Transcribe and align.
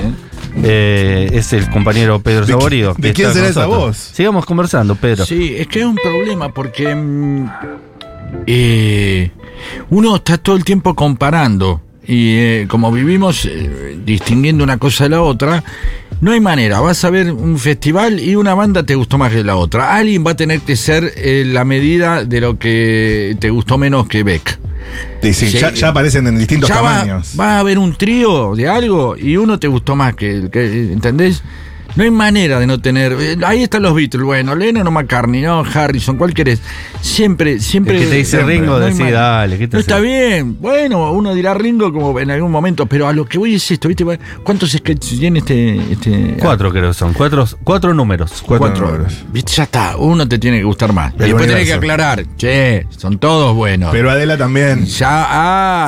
¿eh? 0.00 1.28
Es 1.32 1.52
el 1.52 1.70
compañero 1.70 2.20
Pedro 2.20 2.44
¿De 2.46 2.52
qui- 2.52 2.56
Saborido. 2.58 2.94
de 2.98 3.08
que 3.08 3.14
quién 3.14 3.28
está 3.28 3.38
será 3.40 3.50
esa 3.50 3.66
voz? 3.66 3.96
Sigamos 3.96 4.44
conversando, 4.46 4.94
Pedro. 4.96 5.24
Sí, 5.24 5.54
es 5.56 5.66
que 5.68 5.80
es 5.80 5.86
un 5.86 5.96
problema 5.96 6.52
porque 6.52 6.94
mm, 6.94 7.46
eh, 8.46 9.30
uno 9.90 10.16
está 10.16 10.38
todo 10.38 10.56
el 10.56 10.64
tiempo 10.64 10.94
comparando 10.94 11.80
y 12.06 12.36
eh, 12.38 12.66
como 12.68 12.90
vivimos 12.90 13.44
eh, 13.44 13.98
distinguiendo 14.04 14.64
una 14.64 14.78
cosa 14.78 15.04
de 15.04 15.10
la 15.10 15.22
otra, 15.22 15.62
no 16.20 16.32
hay 16.32 16.40
manera. 16.40 16.80
Vas 16.80 17.04
a 17.04 17.10
ver 17.10 17.30
un 17.32 17.58
festival 17.58 18.18
y 18.20 18.34
una 18.34 18.54
banda 18.54 18.82
te 18.82 18.94
gustó 18.96 19.16
más 19.18 19.32
que 19.32 19.44
la 19.44 19.56
otra. 19.56 19.94
Alguien 19.94 20.26
va 20.26 20.32
a 20.32 20.36
tener 20.36 20.60
que 20.60 20.76
ser 20.76 21.12
eh, 21.16 21.44
la 21.46 21.64
medida 21.64 22.24
de 22.24 22.40
lo 22.40 22.58
que 22.58 23.36
te 23.38 23.50
gustó 23.50 23.78
menos 23.78 24.08
que 24.08 24.22
Beck. 24.24 24.58
Sí. 25.22 25.50
ya, 25.50 25.72
ya 25.72 25.88
aparecen 25.88 26.26
en 26.26 26.38
distintos 26.38 26.68
Ya 26.68 26.80
va, 26.80 27.00
tamaños. 27.00 27.34
va 27.38 27.56
a 27.56 27.58
haber 27.60 27.78
un 27.78 27.94
trío 27.96 28.54
de 28.54 28.68
algo 28.68 29.16
y 29.16 29.36
uno 29.36 29.58
te 29.58 29.68
gustó 29.68 29.94
más 29.96 30.14
que 30.14 30.30
el 30.30 30.50
que, 30.50 30.92
¿entendés? 30.92 31.42
No 31.96 32.04
hay 32.04 32.10
manera 32.10 32.58
de 32.60 32.66
no 32.66 32.80
tener. 32.80 33.16
eh, 33.20 33.36
Ahí 33.44 33.62
están 33.62 33.82
los 33.82 33.94
Beatles, 33.94 34.24
bueno, 34.24 34.54
Lennon 34.54 34.86
o 34.86 34.90
McCartney, 34.90 35.42
no, 35.42 35.60
Harrison, 35.62 36.16
¿cuál 36.16 36.32
querés? 36.34 36.60
Siempre, 37.00 37.58
siempre. 37.60 37.96
El 37.96 38.02
que 38.04 38.08
te 38.10 38.16
dice 38.16 38.36
siempre, 38.36 38.54
Ringo, 38.58 38.78
no 38.78 38.86
decís, 38.86 39.10
dale, 39.10 39.58
¿qué 39.58 39.66
te 39.68 39.76
No 39.76 39.80
está 39.80 39.98
bien. 39.98 40.56
Bueno, 40.60 41.10
uno 41.12 41.34
dirá 41.34 41.54
Ringo 41.54 41.92
como 41.92 42.18
en 42.20 42.30
algún 42.30 42.50
momento, 42.52 42.86
pero 42.86 43.08
a 43.08 43.12
lo 43.12 43.24
que 43.24 43.38
voy 43.38 43.54
es 43.54 43.70
esto, 43.70 43.88
¿viste? 43.88 44.04
¿Cuántos 44.44 44.70
sketches 44.72 45.18
tiene 45.18 45.40
este. 45.40 45.76
este 45.92 46.36
Cuatro 46.38 46.70
creo 46.70 46.88
que 46.88 46.94
son, 46.94 47.12
cuatro, 47.12 47.44
cuatro 47.64 47.92
números. 47.94 48.42
Cuatro 48.46 48.86
números. 48.86 49.24
¿Viste? 49.32 49.52
Ya 49.56 49.62
está, 49.64 49.96
uno 49.96 50.26
te 50.28 50.38
tiene 50.38 50.58
que 50.58 50.64
gustar 50.64 50.92
más. 50.92 51.12
Y 51.14 51.18
después 51.18 51.46
tenés 51.46 51.66
que 51.66 51.72
universo. 51.74 51.76
aclarar, 51.78 52.24
che, 52.36 52.86
son 52.96 53.18
todos 53.18 53.54
buenos. 53.54 53.90
Pero 53.92 54.10
Adela 54.10 54.36
también. 54.36 54.84
ya, 54.86 55.08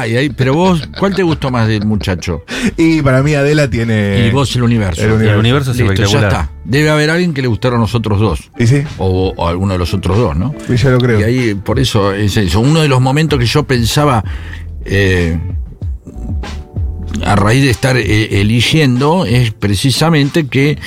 ah, 0.00 0.06
y 0.06 0.16
ahí, 0.16 0.30
pero 0.30 0.54
vos, 0.54 0.82
¿cuál 0.98 1.14
te 1.14 1.22
gustó 1.22 1.50
más 1.50 1.68
del 1.68 1.84
muchacho? 1.86 2.44
Y 2.76 3.02
para 3.02 3.22
mí 3.22 3.34
Adela 3.34 3.68
tiene. 3.70 4.26
y 4.26 4.30
vos 4.30 4.54
el 4.56 4.62
universo. 4.62 5.02
el 5.02 5.22
El 5.22 5.38
universo 5.38 5.72
es 5.72 5.91
Listo, 5.92 6.02
ya 6.04 6.18
espectacular. 6.18 6.32
está. 6.46 6.52
Debe 6.64 6.90
haber 6.90 7.10
alguien 7.10 7.32
que 7.34 7.42
le 7.42 7.48
gustaron 7.48 7.80
los 7.80 7.94
otros 7.94 8.20
dos. 8.20 8.50
Y 8.58 8.66
sí, 8.66 8.82
O, 8.98 9.32
o 9.36 9.48
alguno 9.48 9.72
de 9.74 9.78
los 9.78 9.94
otros 9.94 10.16
dos, 10.18 10.36
¿no? 10.36 10.54
y 10.68 10.76
ya 10.76 10.90
lo 10.90 10.98
creo. 10.98 11.20
Y 11.20 11.22
ahí, 11.22 11.54
por 11.54 11.78
eso 11.78 12.12
es 12.12 12.36
eso. 12.36 12.60
Uno 12.60 12.80
de 12.80 12.88
los 12.88 13.00
momentos 13.00 13.38
que 13.38 13.46
yo 13.46 13.62
pensaba, 13.64 14.24
eh, 14.84 15.38
a 17.24 17.36
raíz 17.36 17.62
de 17.62 17.70
estar 17.70 17.96
eh, 17.96 18.40
eligiendo, 18.40 19.24
es 19.26 19.52
precisamente 19.52 20.46
que 20.46 20.78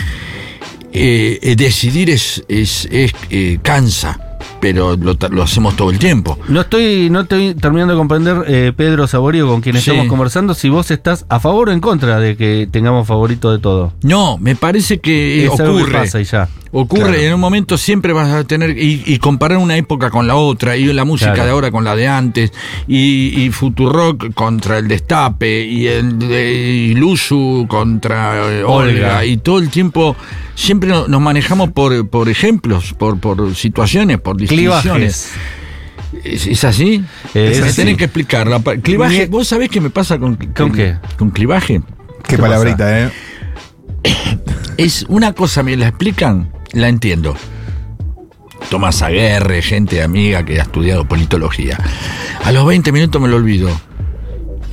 eh, 0.93 1.39
eh, 1.41 1.55
decidir 1.55 2.09
es, 2.09 2.43
es, 2.47 2.87
es, 2.91 3.11
eh, 3.29 3.59
cansa, 3.61 4.19
pero 4.65 4.95
lo, 4.97 5.43
hacemos 5.43 5.75
todo 5.75 5.91
el 5.91 5.99
tiempo. 5.99 6.39
No 6.47 6.61
estoy, 6.61 7.07
no 7.11 7.19
estoy 7.19 7.53
terminando 7.53 7.93
de 7.93 7.99
comprender, 7.99 8.43
eh, 8.47 8.73
Pedro 8.75 9.05
Saborío, 9.05 9.45
con 9.47 9.61
quien 9.61 9.75
Sí. 9.75 9.91
estamos 9.91 10.07
conversando, 10.07 10.55
si 10.55 10.69
vos 10.69 10.89
estás 10.89 11.23
a 11.29 11.39
favor 11.39 11.69
o 11.69 11.71
en 11.71 11.79
contra 11.79 12.19
de 12.19 12.35
que 12.35 12.67
tengamos 12.71 13.05
favorito 13.05 13.51
de 13.51 13.59
todo. 13.59 13.93
No, 14.01 14.39
me 14.39 14.55
parece 14.55 14.99
que 14.99 15.43
eh, 15.43 15.49
es 15.53 15.59
algo 15.59 15.75
que 15.77 15.83
ocurre. 15.83 15.99
pasa 15.99 16.19
y 16.19 16.23
ya. 16.23 16.49
Ocurre, 16.77 17.03
Claro. 17.03 17.21
en 17.21 17.33
un 17.35 17.39
momento 17.39 17.77
siempre 17.77 18.11
vas 18.11 18.29
a 18.33 18.43
tener, 18.43 18.77
y, 18.77 19.01
y 19.05 19.17
comparar 19.19 19.59
una 19.59 19.77
época 19.77 20.09
con 20.09 20.27
la 20.27 20.35
otra, 20.35 20.75
y 20.75 20.91
la 20.91 21.05
música 21.05 21.31
Claro. 21.31 21.45
de 21.45 21.51
ahora 21.53 21.71
con 21.71 21.85
la 21.85 21.95
de 21.95 22.07
antes, 22.09 22.51
y, 22.85 23.43
y 23.43 23.49
Futurock 23.51 24.33
contra 24.33 24.79
el 24.79 24.89
Destape, 24.89 25.63
y 25.65 25.87
el 25.87 26.19
de 26.19 26.93
Luzu 26.97 27.65
contra 27.69 28.51
eh, 28.51 28.63
Olga. 28.65 28.67
Olga. 28.67 29.25
y 29.25 29.37
todo 29.37 29.59
el 29.59 29.69
tiempo 29.69 30.17
siempre 30.53 30.89
no- 30.89 31.07
nos 31.07 31.21
manejamos 31.21 31.71
por, 31.71 32.09
por 32.09 32.27
ejemplos, 32.27 32.93
por, 32.93 33.19
por 33.21 33.55
situaciones, 33.55 34.19
por 34.19 34.35
distinciones. 34.35 34.81
Clivajes. 34.83 35.31
¿Es, 36.25 36.47
es 36.47 36.63
así? 36.65 36.95
Eh, 36.95 37.03
me 37.35 37.51
es 37.51 37.61
así. 37.61 37.75
tenés 37.77 37.95
que 37.97 38.03
explicar. 38.05 38.47
La 38.47 38.59
clivaje, 38.59 39.27
¿vos 39.27 39.47
sabés 39.47 39.69
qué 39.69 39.79
me 39.79 39.91
pasa 39.91 40.17
con, 40.17 40.35
¿Con 40.35 40.71
qué? 40.73 40.97
Con 41.17 41.29
clivaje. 41.29 41.81
Qué 42.23 42.35
¿Qué 42.35 42.37
palabrita, 42.37 42.99
¿eh? 43.05 43.11
Es 44.77 45.05
una 45.07 45.33
cosa, 45.33 45.63
me 45.63 45.77
la 45.77 45.87
explican, 45.87 46.49
la 46.75 46.87
entiendo. 46.89 47.35
Tomás 48.69 49.01
Aguerre, 49.01 49.61
gente 49.61 50.01
amiga 50.03 50.43
que 50.43 50.59
ha 50.59 50.63
estudiado 50.63 51.05
politología. 51.07 51.77
A 52.43 52.51
los 52.51 52.65
20 52.65 52.91
minutos 52.91 53.21
me 53.21 53.27
lo 53.27 53.35
olvido. 53.37 53.69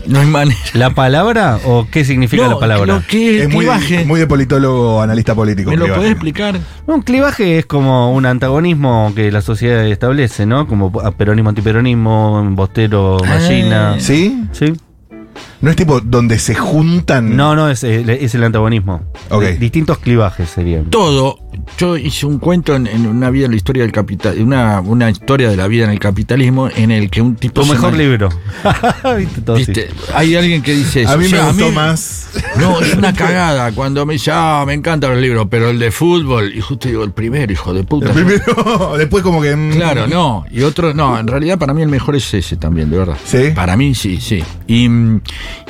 No 0.06 0.18
hay 0.18 0.26
manera. 0.26 0.58
¿La 0.74 0.90
palabra 0.94 1.60
o 1.64 1.86
qué 1.90 2.04
significa 2.04 2.44
No, 2.44 2.50
la 2.54 2.58
palabra? 2.58 2.94
Lo 2.94 3.06
que 3.06 3.42
es 3.42 3.48
muy, 3.48 3.58
clivaje. 3.66 4.04
muy 4.04 4.18
de 4.18 4.26
politólogo, 4.26 5.00
analista 5.00 5.34
político. 5.34 5.70
¿Me 5.70 5.76
lo 5.76 5.84
clivaje. 5.84 6.00
podés 6.00 6.12
explicar? 6.12 6.58
Un 6.86 7.02
clivaje 7.02 7.58
es 7.58 7.66
como 7.66 8.12
un 8.12 8.26
antagonismo 8.26 9.12
que 9.14 9.30
la 9.30 9.42
sociedad 9.42 9.86
establece, 9.86 10.44
¿no? 10.46 10.66
Como 10.66 10.90
peronismo, 11.16 11.50
antiperonismo, 11.50 12.42
bostero, 12.52 13.18
Ah. 13.24 13.28
mallina. 13.28 14.00
¿Sí? 14.00 14.42
¿Sí? 14.52 14.72
¿No 15.60 15.70
es 15.70 15.76
tipo 15.76 16.00
donde 16.00 16.38
se 16.40 16.54
juntan? 16.56 17.36
No, 17.36 17.54
no, 17.54 17.70
es, 17.70 17.84
el- 17.84 18.10
es 18.10 18.34
el 18.34 18.42
antagonismo. 18.42 19.02
Ok. 19.30 19.42
De- 19.42 19.56
Distintos 19.58 19.98
clivajes 19.98 20.48
serían. 20.50 20.86
Todo. 20.86 21.38
Yo 21.78 21.96
hice 21.96 22.26
un 22.26 22.38
cuento 22.38 22.74
en, 22.76 22.86
en 22.86 23.06
una 23.06 23.30
vida 23.30 23.46
en 23.46 23.52
la 23.52 23.56
historia 23.56 23.82
del 23.82 23.92
capital, 23.92 24.38
una, 24.40 24.80
una 24.80 25.10
historia 25.10 25.48
de 25.50 25.56
la 25.56 25.66
vida 25.68 25.84
en 25.84 25.90
el 25.90 25.98
capitalismo 25.98 26.68
en 26.68 26.90
el 26.90 27.10
que 27.10 27.22
un 27.22 27.36
tipo 27.36 27.62
Tu 27.62 27.66
mejor 27.72 27.94
libro. 27.94 28.28
¿Viste? 29.16 29.40
Todo 29.40 29.56
así. 29.56 29.66
¿Viste? 29.66 29.88
Hay 30.14 30.34
alguien 30.36 30.62
que 30.62 30.74
dice 30.74 31.02
eso. 31.02 31.12
A 31.12 31.16
mí 31.16 31.26
O 31.26 31.30
me 31.30 31.36
sea, 31.36 31.48
gustó 31.48 31.72
más. 31.72 32.30
No, 32.58 32.80
es 32.80 32.94
una 32.94 33.12
cagada 33.14 33.72
cuando 33.72 34.04
me 34.06 34.14
dice, 34.14 34.30
ah, 34.32 34.62
me 34.66 34.74
encantan 34.74 35.12
los 35.12 35.20
libros, 35.20 35.46
pero 35.50 35.70
el 35.70 35.78
de 35.78 35.90
fútbol, 35.90 36.52
y 36.54 36.60
justo 36.60 36.88
digo, 36.88 37.04
el 37.04 37.12
primero, 37.12 37.52
hijo 37.52 37.72
de 37.72 37.84
puta. 37.84 38.06
El 38.08 38.12
primero, 38.12 38.94
después 38.98 39.22
como 39.22 39.40
que. 39.40 39.56
mm, 39.56 39.72
Claro, 39.72 40.06
no. 40.06 40.44
Y 40.50 40.62
otro, 40.62 40.92
no, 40.94 41.18
en 41.18 41.26
realidad 41.26 41.58
para 41.58 41.72
mí 41.74 41.82
el 41.82 41.88
mejor 41.88 42.16
es 42.16 42.32
ese 42.34 42.56
también, 42.56 42.90
de 42.90 42.98
verdad. 42.98 43.16
¿Sí? 43.24 43.50
Para 43.54 43.76
mí 43.76 43.94
sí, 43.94 44.20
sí. 44.20 44.42
Y, 44.66 44.88
mm, 44.88 45.20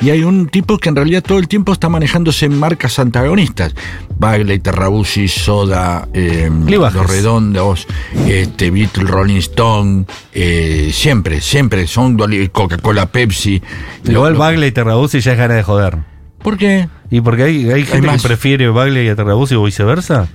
y 0.01 0.09
hay 0.09 0.23
un 0.23 0.47
tipo 0.47 0.77
que 0.77 0.89
en 0.89 0.95
realidad 0.95 1.23
todo 1.25 1.39
el 1.39 1.47
tiempo 1.47 1.71
está 1.73 1.89
manejándose 1.89 2.45
en 2.45 2.57
marcas 2.59 2.99
antagonistas. 2.99 3.73
Bagley, 4.17 4.59
Terrabusi, 4.59 5.27
Soda, 5.27 5.82
eh. 6.13 6.49
Los 6.67 6.93
Redondos, 7.09 7.87
este, 8.27 8.71
Beatle, 8.71 9.03
Rolling 9.05 9.37
Stone, 9.37 10.05
eh, 10.33 10.89
siempre, 10.93 11.41
siempre 11.41 11.87
son 11.87 12.17
Coca-Cola, 12.51 13.07
Pepsi. 13.11 13.61
Igual 14.05 14.35
Bagley 14.35 14.69
y 14.69 14.71
Terrabuzzi 14.71 15.19
ya 15.21 15.33
es 15.33 15.37
gana 15.37 15.55
de 15.55 15.63
joder. 15.63 15.97
¿Por 16.41 16.57
qué? 16.57 16.89
¿Y 17.09 17.21
porque 17.21 17.43
hay, 17.43 17.69
hay 17.71 17.85
gente 17.85 18.07
que 18.09 18.19
prefiere 18.19 18.67
Bagley 18.69 19.07
a 19.09 19.15
Terrabuzzi 19.15 19.55
o 19.55 19.63
viceversa? 19.63 20.27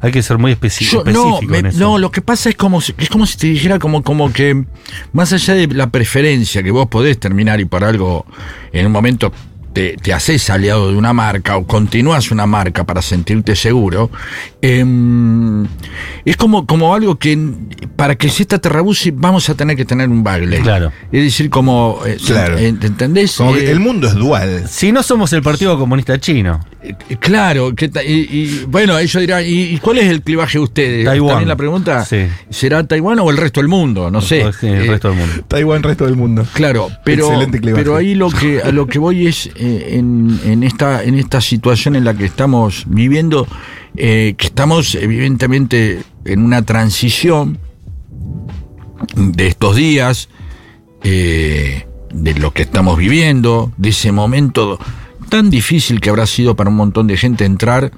Hay 0.00 0.12
que 0.12 0.22
ser 0.22 0.36
muy 0.38 0.52
especi- 0.52 0.84
Yo- 0.90 1.04
no, 1.04 1.10
específico 1.38 1.52
me- 1.52 1.58
en 1.58 1.66
eso. 1.66 1.78
no, 1.78 1.98
lo 1.98 2.10
que 2.10 2.20
pasa 2.20 2.50
es 2.50 2.54
como 2.56 2.80
si, 2.80 2.94
es 2.98 3.08
como 3.08 3.24
si 3.26 3.38
te 3.38 3.46
dijera 3.46 3.78
como, 3.78 4.02
como 4.02 4.30
que 4.32 4.64
más 5.12 5.32
allá 5.32 5.54
de 5.54 5.66
la 5.68 5.90
preferencia 5.90 6.62
que 6.62 6.70
vos 6.70 6.86
podés 6.88 7.18
terminar 7.18 7.60
y 7.60 7.64
por 7.64 7.82
algo 7.82 8.26
en 8.72 8.86
un 8.86 8.92
momento 8.92 9.32
te, 9.76 9.94
te 10.02 10.14
haces 10.14 10.48
aliado 10.48 10.90
de 10.90 10.96
una 10.96 11.12
marca 11.12 11.58
o 11.58 11.66
continúas 11.66 12.30
una 12.30 12.46
marca 12.46 12.84
para 12.84 13.02
sentirte 13.02 13.54
seguro, 13.54 14.10
em, 14.62 15.64
es 16.24 16.36
como, 16.38 16.66
como 16.66 16.94
algo 16.94 17.16
que 17.18 17.38
para 17.94 18.14
que 18.16 18.26
exista 18.28 18.58
Terrabusi 18.58 19.10
vamos 19.10 19.48
a 19.50 19.54
tener 19.54 19.76
que 19.76 19.84
tener 19.84 20.08
un 20.08 20.24
Bagley. 20.24 20.60
Claro. 20.62 20.92
Es 21.12 21.22
decir, 21.24 21.50
como, 21.50 22.00
eh, 22.06 22.16
Claro. 22.26 22.56
¿entendés? 22.58 23.36
Como 23.36 23.52
que 23.52 23.66
Eh, 23.66 23.70
el 23.70 23.80
mundo 23.80 24.06
es 24.08 24.14
dual. 24.14 24.64
Si 24.68 24.92
no 24.92 25.02
somos 25.02 25.32
el 25.34 25.42
Partido 25.42 25.78
Comunista 25.78 26.18
Chino. 26.18 26.60
eh, 26.82 26.94
Claro, 27.20 27.74
¿qué 27.74 27.88
ta- 27.88 28.02
y, 28.02 28.12
y, 28.30 28.64
bueno, 28.68 28.98
ellos 28.98 29.20
dirán, 29.20 29.44
¿y, 29.44 29.74
y 29.74 29.78
cuál 29.78 29.98
es 29.98 30.06
el 30.08 30.22
clivaje 30.22 30.58
de 30.58 30.64
ustedes? 30.64 31.04
Taiwán. 31.04 31.28
También 31.30 31.48
la 31.48 31.56
pregunta, 31.56 32.04
Sí. 32.04 32.26
¿será 32.50 32.82
Taiwán 32.86 33.18
o 33.18 33.30
el 33.30 33.36
resto 33.36 33.60
del 33.60 33.68
mundo? 33.68 34.10
No 34.10 34.20
sé. 34.20 34.50
Sí, 34.58 34.68
el 34.68 34.86
resto 34.88 35.08
del 35.10 35.18
mundo. 35.18 35.44
Taiwán, 35.48 35.82
resto 35.82 36.06
del 36.06 36.16
mundo. 36.16 36.46
Claro, 36.54 36.88
pero, 37.04 37.26
Excelente 37.26 37.60
clivaje. 37.60 37.82
pero 37.82 37.96
ahí 37.96 38.14
lo 38.14 38.30
que 38.30 38.62
a 38.62 38.70
lo 38.72 38.86
que 38.86 38.98
voy 38.98 39.26
es 39.26 39.50
eh, 39.56 39.65
en, 39.98 40.38
en 40.44 40.62
esta 40.62 41.02
en 41.04 41.14
esta 41.14 41.40
situación 41.40 41.96
en 41.96 42.04
la 42.04 42.14
que 42.14 42.24
estamos 42.24 42.84
viviendo, 42.88 43.46
eh, 43.96 44.34
que 44.36 44.46
estamos 44.46 44.94
evidentemente 44.94 46.02
en 46.24 46.42
una 46.44 46.62
transición 46.62 47.58
de 49.16 49.46
estos 49.46 49.76
días, 49.76 50.28
eh, 51.02 51.86
de 52.12 52.34
lo 52.34 52.52
que 52.52 52.62
estamos 52.62 52.96
viviendo, 52.98 53.72
de 53.76 53.90
ese 53.90 54.12
momento 54.12 54.78
tan 55.28 55.50
difícil 55.50 56.00
que 56.00 56.10
habrá 56.10 56.26
sido 56.26 56.54
para 56.56 56.70
un 56.70 56.76
montón 56.76 57.06
de 57.06 57.16
gente 57.16 57.44
entrar, 57.44 57.92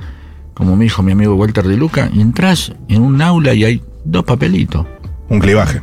como 0.55 0.76
me 0.76 0.85
dijo 0.85 1.03
mi 1.03 1.12
amigo 1.12 1.35
Walter 1.35 1.67
de 1.69 1.76
Luca, 1.76 2.11
y 2.12 2.20
entras 2.20 2.73
en 2.88 3.03
un 3.03 3.20
aula 3.23 3.55
y 3.55 3.65
hay 3.65 3.82
dos 4.05 4.25
papelitos, 4.25 4.87
Un 5.29 5.38
clivaje. 5.41 5.81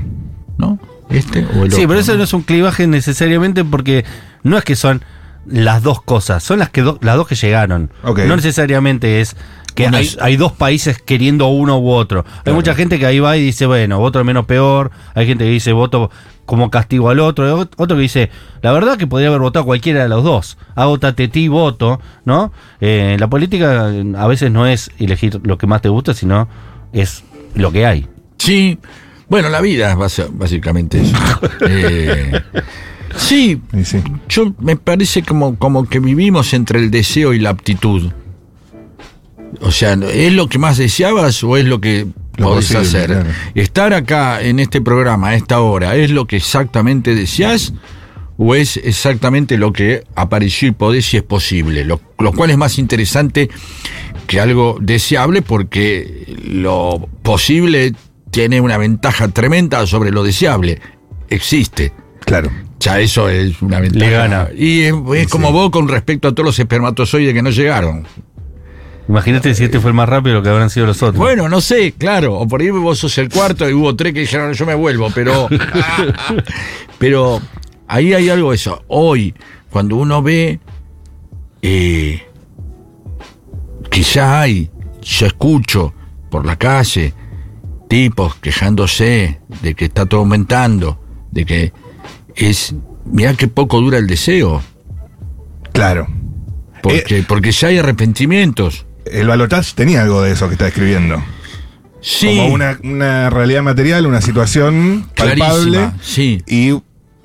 ¿no? 0.58 0.80
Este 1.10 1.46
o 1.46 1.64
el 1.66 1.72
Sí, 1.72 1.78
otro. 1.78 1.88
pero 1.90 2.00
eso 2.00 2.18
no 2.18 2.24
es 2.24 2.34
un 2.34 2.42
clivaje 2.42 2.88
necesariamente 2.88 3.64
porque 3.64 4.06
no 4.44 4.58
es 4.58 4.64
que 4.64 4.76
son 4.76 5.04
las 5.46 5.84
dos 5.84 6.02
cosas, 6.02 6.44
son 6.44 6.60
las 6.60 6.70
que 6.70 6.82
do- 6.82 6.98
las 7.02 7.16
dos 7.18 7.28
que 7.28 7.36
llegaron. 7.36 7.92
No 8.28 8.36
necesariamente 8.36 9.22
es 9.22 9.36
que 9.76 9.88
hay, 10.22 10.38
dos 10.38 10.54
países 10.54 11.02
queriendo 11.02 11.48
uno 11.48 11.78
u 11.80 11.90
otro. 11.92 12.24
Hay 12.46 12.54
mucha 12.54 12.74
gente 12.76 12.98
que 12.98 13.06
ahí 13.06 13.20
va 13.20 13.36
y 13.36 13.42
dice, 13.42 13.66
bueno, 13.66 14.00
voto 14.00 14.20
al 14.20 14.26
menos 14.26 14.46
peor. 14.46 14.92
Hay 15.14 15.28
gente 15.28 15.44
que 15.44 15.50
dice, 15.52 15.74
voto 15.74 16.10
como 16.46 16.72
castigo 16.72 17.10
al 17.10 17.20
otro. 17.20 17.58
Otro 17.76 17.98
que 17.98 18.02
dice, 18.02 18.30
la 18.62 18.72
verdad 18.72 18.98
que 18.98 19.06
podría 19.06 19.28
haber 19.28 19.42
votado 19.42 19.66
cualquiera 19.66 20.04
de 20.04 20.08
los 20.10 20.24
dos. 20.24 20.58
Hago 20.76 20.98
tatetí, 20.98 21.50
voto, 21.50 22.00
¿no? 22.24 22.54
Eh, 22.80 23.18
la 23.20 23.28
política 23.28 23.90
eh, 23.92 24.14
a 24.18 24.28
veces 24.28 24.50
no 24.50 24.66
es 24.66 24.92
elegir 24.98 25.42
lo 25.44 25.58
que 25.58 25.68
más 25.68 25.82
te 25.82 25.90
gusta, 25.90 26.14
sino 26.14 26.48
es 26.94 27.26
lo 27.54 27.70
que 27.74 27.86
hay. 27.86 28.08
Sí, 28.38 28.80
bueno, 29.28 29.50
la 29.50 29.60
vida 29.60 29.92
es 29.92 30.22
básicamente 30.32 31.02
eso. 31.02 31.18
Eh, 31.68 32.42
Sí, 33.18 33.62
yo 34.30 34.54
me 34.60 34.76
parece 34.76 35.24
como, 35.24 35.56
como 35.58 35.86
que 35.88 36.00
vivimos 36.00 36.54
entre 36.54 36.80
el 36.80 36.92
deseo 36.92 37.34
y 37.34 37.40
la 37.40 37.52
aptitud. 37.52 38.12
O 39.62 39.72
sea, 39.72 39.94
¿es 39.94 40.34
lo 40.34 40.50
que 40.50 40.58
más 40.60 40.78
deseabas 40.78 41.44
o 41.44 41.56
es 41.56 41.66
lo 41.66 41.80
que 41.80 42.08
Lo 42.36 42.48
podés 42.50 42.66
posible, 42.74 42.80
hacer? 42.88 43.06
claro. 43.08 43.30
Estar 43.56 43.94
acá 43.94 44.42
en 44.42 44.60
este 44.60 44.82
programa 44.82 45.30
a 45.30 45.36
esta 45.36 45.62
hora, 45.62 45.96
¿es 45.96 46.12
lo 46.12 46.26
que 46.28 46.36
exactamente 46.38 47.16
deseas 47.16 47.74
o 48.38 48.54
es 48.54 48.76
exactamente 48.78 49.58
lo 49.58 49.72
que 49.72 50.04
apareció 50.16 50.68
y 50.68 50.72
podés 50.72 51.14
y 51.14 51.18
es 51.18 51.24
posible? 51.24 51.86
Lo, 51.86 52.02
lo 52.20 52.34
cual 52.34 52.52
es 52.52 52.58
más 52.58 52.78
interesante 52.78 53.50
que 54.28 54.42
algo 54.42 54.78
deseable 54.82 55.42
porque 55.42 56.36
lo 56.46 57.08
posible 57.22 57.94
tiene 58.30 58.60
una 58.60 58.78
ventaja 58.78 59.30
tremenda 59.30 59.88
sobre 59.88 60.12
lo 60.12 60.22
deseable. 60.24 60.82
Existe. 61.30 61.94
Claro. 62.26 62.52
Ya 62.80 63.00
eso 63.00 63.30
es 63.30 63.62
una 63.62 63.80
ventaja. 63.80 64.06
Le 64.06 64.12
gana. 64.12 64.50
Y 64.56 64.82
es, 64.82 64.94
es 65.16 65.28
como 65.28 65.52
vos 65.52 65.70
con 65.70 65.88
respecto 65.88 66.28
a 66.28 66.32
todos 66.34 66.46
los 66.46 66.60
espermatozoides 66.60 67.34
que 67.34 67.42
no 67.42 67.50
llegaron. 67.50 68.06
Imagínate 69.08 69.54
si 69.54 69.64
este 69.66 69.80
fue 69.80 69.92
el 69.92 69.96
más 69.96 70.10
rápido 70.10 70.42
que 70.42 70.50
habrán 70.50 70.70
sido 70.70 70.88
los 70.88 71.02
otros. 71.04 71.18
Bueno, 71.18 71.48
no 71.48 71.62
sé, 71.62 71.94
claro. 71.94 72.36
O 72.36 72.48
por 72.48 72.62
ahí 72.62 72.72
vos 72.72 72.98
sos 72.98 73.18
el 73.20 73.30
cuarto 73.30 73.70
y 73.70 73.74
hubo 73.74 73.96
tres 73.96 74.14
que 74.14 74.22
dijeron 74.22 74.54
yo 74.54 74.66
me 74.66 74.76
vuelvo, 74.76 75.10
pero. 75.14 75.48
pero 76.98 77.40
ahí 77.88 78.14
hay 78.14 78.30
algo 78.30 78.50
de 78.50 78.56
eso. 78.56 78.84
Hoy, 78.88 79.34
cuando 79.70 79.96
uno 79.98 80.24
ve 80.24 80.60
eh, 81.62 82.24
ya 84.02 84.42
hay, 84.42 84.70
yo 85.02 85.28
escucho 85.28 85.94
por 86.30 86.46
la 86.46 86.56
calle 86.58 87.14
tipos 87.88 88.36
quejándose 88.36 89.40
de 89.62 89.76
que 89.76 89.86
está 89.86 90.06
todo 90.06 90.22
aumentando, 90.22 91.00
de 91.32 91.46
que 91.46 91.74
es. 92.36 92.76
Mirá 93.06 93.34
qué 93.36 93.48
poco 93.48 93.80
dura 93.82 93.98
el 93.98 94.08
deseo. 94.08 94.64
Claro. 95.74 96.08
Porque, 96.82 97.24
porque 97.28 97.52
ya 97.52 97.68
hay 97.70 97.78
arrepentimientos. 97.80 98.86
El 99.06 99.28
balotage 99.28 99.74
tenía 99.76 100.02
algo 100.02 100.22
de 100.22 100.32
eso 100.32 100.48
que 100.48 100.54
está 100.54 100.68
escribiendo. 100.68 101.24
Sí. 102.02 102.28
Como 102.28 102.48
una, 102.54 102.80
una 102.84 103.30
realidad 103.30 103.64
material, 103.64 104.06
una 104.06 104.22
situación 104.22 105.08
palpable 105.16 105.72
Clarísima, 105.72 105.98
sí. 106.02 106.42
y 106.48 106.72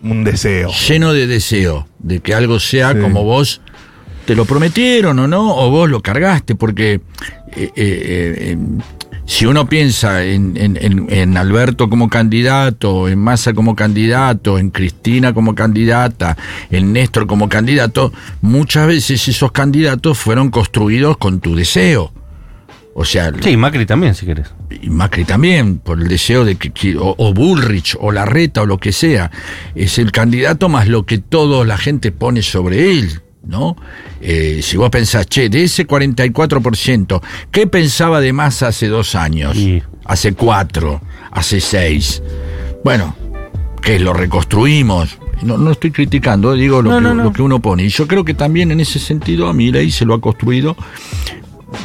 un 0.02 0.24
deseo. 0.24 0.70
lleno 0.88 1.12
de 1.12 1.26
deseo, 1.26 1.86
de 1.98 2.20
que 2.20 2.32
algo 2.34 2.58
sea 2.60 2.92
Sí. 2.92 2.98
como 3.00 3.22
vos 3.24 3.60
te 4.24 4.34
lo 4.34 4.44
prometieron 4.46 5.18
o 5.18 5.28
no, 5.28 5.54
o 5.56 5.70
vos 5.70 5.90
lo 5.90 6.00
cargaste, 6.00 6.54
porque 6.54 6.94
eh, 6.94 7.00
eh, 7.56 7.72
eh, 7.76 8.56
si 9.30 9.46
uno 9.46 9.68
piensa 9.68 10.24
en, 10.24 10.56
en- 10.56 11.06
en- 11.08 11.36
Alberto 11.36 11.88
como 11.88 12.08
candidato, 12.08 13.06
en 13.08 13.20
Massa 13.20 13.52
como 13.54 13.76
candidato, 13.76 14.58
en 14.58 14.70
Cristina 14.70 15.32
como 15.32 15.54
candidata, 15.54 16.36
en 16.68 16.92
Néstor 16.92 17.28
como 17.28 17.48
candidato, 17.48 18.12
muchas 18.40 18.88
veces 18.88 19.28
esos 19.28 19.52
candidatos 19.52 20.18
fueron 20.18 20.50
construidos 20.50 21.16
con 21.16 21.38
tu 21.38 21.54
deseo. 21.54 22.12
O 22.92 23.04
sea, 23.04 23.30
Sí, 23.40 23.56
Macri 23.56 23.86
también, 23.86 24.16
si 24.16 24.26
querés. 24.26 24.48
y 24.68 24.90
Macri 24.90 25.24
también, 25.24 25.78
por 25.78 26.00
el 26.00 26.08
deseo 26.08 26.44
de 26.44 26.56
que, 26.56 26.70
que- 26.72 26.96
o, 26.96 27.14
o 27.16 27.32
Bullrich, 27.32 27.96
o 28.00 28.10
Larreta, 28.10 28.62
o 28.62 28.66
lo 28.66 28.78
que 28.78 28.90
sea, 28.90 29.30
es 29.76 29.98
el 30.00 30.10
candidato 30.10 30.68
más 30.68 30.88
lo 30.88 31.06
que 31.06 31.18
toda 31.18 31.64
la 31.64 31.78
gente 31.78 32.10
pone 32.10 32.42
sobre 32.42 32.90
él, 32.98 33.20
¿no? 33.50 33.76
Eh, 34.20 34.60
si 34.62 34.76
vos 34.76 34.88
pensás, 34.88 35.26
che, 35.26 35.48
de 35.48 35.64
ese 35.64 35.86
44%, 35.86 37.20
¿qué 37.50 37.66
pensaba 37.66 38.20
de 38.20 38.32
más 38.32 38.62
hace 38.62 38.88
dos 38.88 39.14
años? 39.14 39.56
Hace 40.04 40.32
cuatro, 40.32 41.02
hace 41.32 41.60
seis. 41.60 42.22
Bueno, 42.82 43.14
que 43.82 43.98
lo 43.98 44.12
reconstruimos. 44.12 45.18
No, 45.42 45.58
no 45.58 45.72
estoy 45.72 45.90
criticando, 45.90 46.52
digo 46.54 46.82
lo, 46.82 46.90
No, 46.90 46.96
que, 46.96 47.02
no, 47.02 47.14
no. 47.14 47.24
lo 47.24 47.32
que 47.32 47.42
uno 47.42 47.60
pone. 47.60 47.84
Y 47.84 47.88
yo 47.88 48.06
creo 48.06 48.24
que 48.24 48.34
también 48.34 48.70
en 48.70 48.80
ese 48.80 48.98
sentido 48.98 49.48
a 49.48 49.52
Milei 49.52 49.90
se 49.90 50.04
lo 50.04 50.14
ha 50.14 50.20
construido 50.20 50.76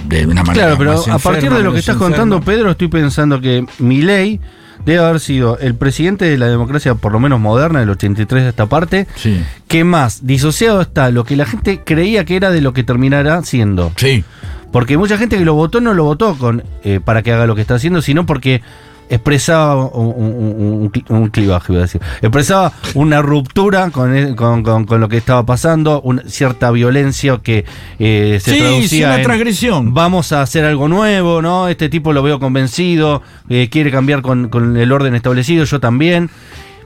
de 0.08 0.26
una 0.26 0.44
manera 0.44 0.66
Claro, 0.66 0.78
pero 0.78 0.94
más 0.94 1.08
a 1.08 1.20
partir 1.20 1.52
de 1.52 1.64
lo 1.64 1.74
que 1.74 1.80
estás 1.80 1.98
contando. 1.98 2.42
Pedro, 2.42 2.72
estoy 2.72 2.90
pensando 2.90 3.40
que 3.42 3.66
Milei 3.80 4.40
debe 4.86 5.04
haber 5.04 5.20
sido 5.20 5.58
el 5.60 5.76
presidente 5.76 6.26
de 6.26 6.38
la 6.38 6.48
democracia, 6.48 6.96
por 6.96 7.12
lo 7.12 7.20
menos 7.20 7.40
moderna, 7.40 7.80
del 7.80 7.90
83 7.92 8.44
de 8.44 8.50
esta 8.50 8.66
parte, 8.66 9.08
Sí. 9.16 9.44
que 9.68 9.84
más 9.84 10.26
disociado 10.26 10.82
está 10.82 11.10
lo 11.12 11.24
que 11.24 11.36
la 11.36 11.46
gente 11.46 11.82
creía 11.86 12.26
que 12.26 12.36
era 12.36 12.52
de 12.52 12.62
lo 12.62 12.74
que 12.74 12.84
terminará 12.84 13.42
siendo. 13.44 13.92
Sí. 13.96 14.24
Porque 14.72 14.98
mucha 14.98 15.18
gente 15.18 15.38
que 15.38 15.46
lo 15.46 15.54
votó 15.54 15.80
no 15.80 15.94
lo 15.94 16.04
votó 16.04 16.36
con 16.38 16.64
eh, 16.84 17.00
para 17.04 17.22
que 17.24 17.32
haga 17.32 17.46
lo 17.48 17.56
que 17.56 17.62
está 17.62 17.76
haciendo, 17.76 18.02
sino 18.02 18.26
porque 18.26 18.62
expresaba 19.10 19.86
un, 19.86 20.14
un- 20.16 20.82
un 20.82 20.92
cli- 20.92 21.06
un 21.10 21.30
clivaje, 21.30 21.72
voy 21.74 21.80
a 21.80 21.82
decir. 21.84 22.02
Expresaba 22.22 22.72
una 22.96 23.22
ruptura 23.22 23.90
con, 23.92 24.16
el- 24.16 24.36
con, 24.36 24.64
con- 24.64 24.86
con 24.86 25.00
lo 25.02 25.08
que 25.10 25.18
estaba 25.18 25.46
pasando, 25.46 26.02
una 26.02 26.24
cierta 26.28 26.72
violencia 26.72 27.40
que 27.42 27.66
eh, 28.00 28.40
se 28.42 28.52
Sí, 28.54 28.60
traducía 28.60 28.88
sí, 28.88 29.04
una 29.04 29.16
en, 29.18 29.24
transgresión. 29.24 29.94
Vamos 29.94 30.32
a 30.32 30.42
hacer 30.42 30.66
algo 30.66 30.88
nuevo, 30.88 31.42
¿no? 31.42 31.68
Este 31.68 31.90
tipo 31.90 32.14
lo 32.14 32.24
veo 32.24 32.40
convencido, 32.40 33.22
eh, 33.50 33.70
quiere 33.70 33.92
cambiar 33.92 34.22
con, 34.22 34.50
con 34.50 34.78
el 34.78 34.92
orden 34.92 35.16
establecido, 35.16 35.66
yo 35.66 35.80
también. 35.80 36.30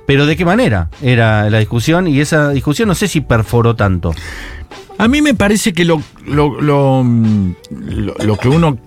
Pero 0.06 0.26
¿de 0.26 0.36
qué 0.36 0.44
manera 0.44 0.90
era 1.04 1.50
la 1.52 1.60
discusión? 1.60 2.08
Y 2.08 2.20
esa 2.20 2.50
discusión 2.50 2.88
no 2.90 2.96
sé 2.96 3.08
si 3.08 3.22
perforó 3.22 3.76
tanto. 3.76 4.12
A 4.98 5.08
mí 5.08 5.22
me 5.22 5.34
parece 5.36 5.72
que 5.72 5.86
lo, 5.86 6.02
lo, 6.26 6.60
lo, 6.60 7.04
mm, 7.06 7.52
lo- 8.26 8.36
que 8.38 8.50
uno, 8.50 8.78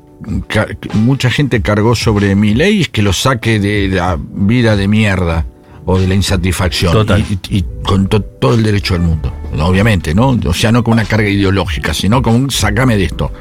mucha 0.94 1.30
gente 1.30 1.60
cargó 1.62 1.94
sobre 1.94 2.34
mi 2.34 2.54
ley 2.54 2.82
es 2.82 2.88
que 2.88 3.02
lo 3.02 3.12
saque 3.12 3.58
de 3.58 3.88
la 3.88 4.18
vida 4.18 4.76
de 4.76 4.88
mierda 4.88 5.46
o 5.84 5.98
de 5.98 6.06
la 6.06 6.14
insatisfacción. 6.14 6.92
Total. 6.92 7.24
Y, 7.28 7.38
y- 7.54 7.58
y 7.58 7.64
con 7.82 8.06
to- 8.08 8.22
todo 8.22 8.54
el 8.54 8.62
derecho 8.62 8.94
del 8.94 9.02
mundo, 9.02 9.32
¿no? 9.56 9.66
obviamente, 9.66 10.14
¿no? 10.14 10.38
O 10.46 10.54
sea, 10.54 10.70
no 10.70 10.84
con 10.84 10.92
una 10.94 11.04
carga 11.04 11.28
ideológica, 11.28 11.92
sino 11.92 12.22
con 12.22 12.34
un 12.34 12.50
sacame 12.50 12.96
de 12.96 13.04
esto. 13.04 13.32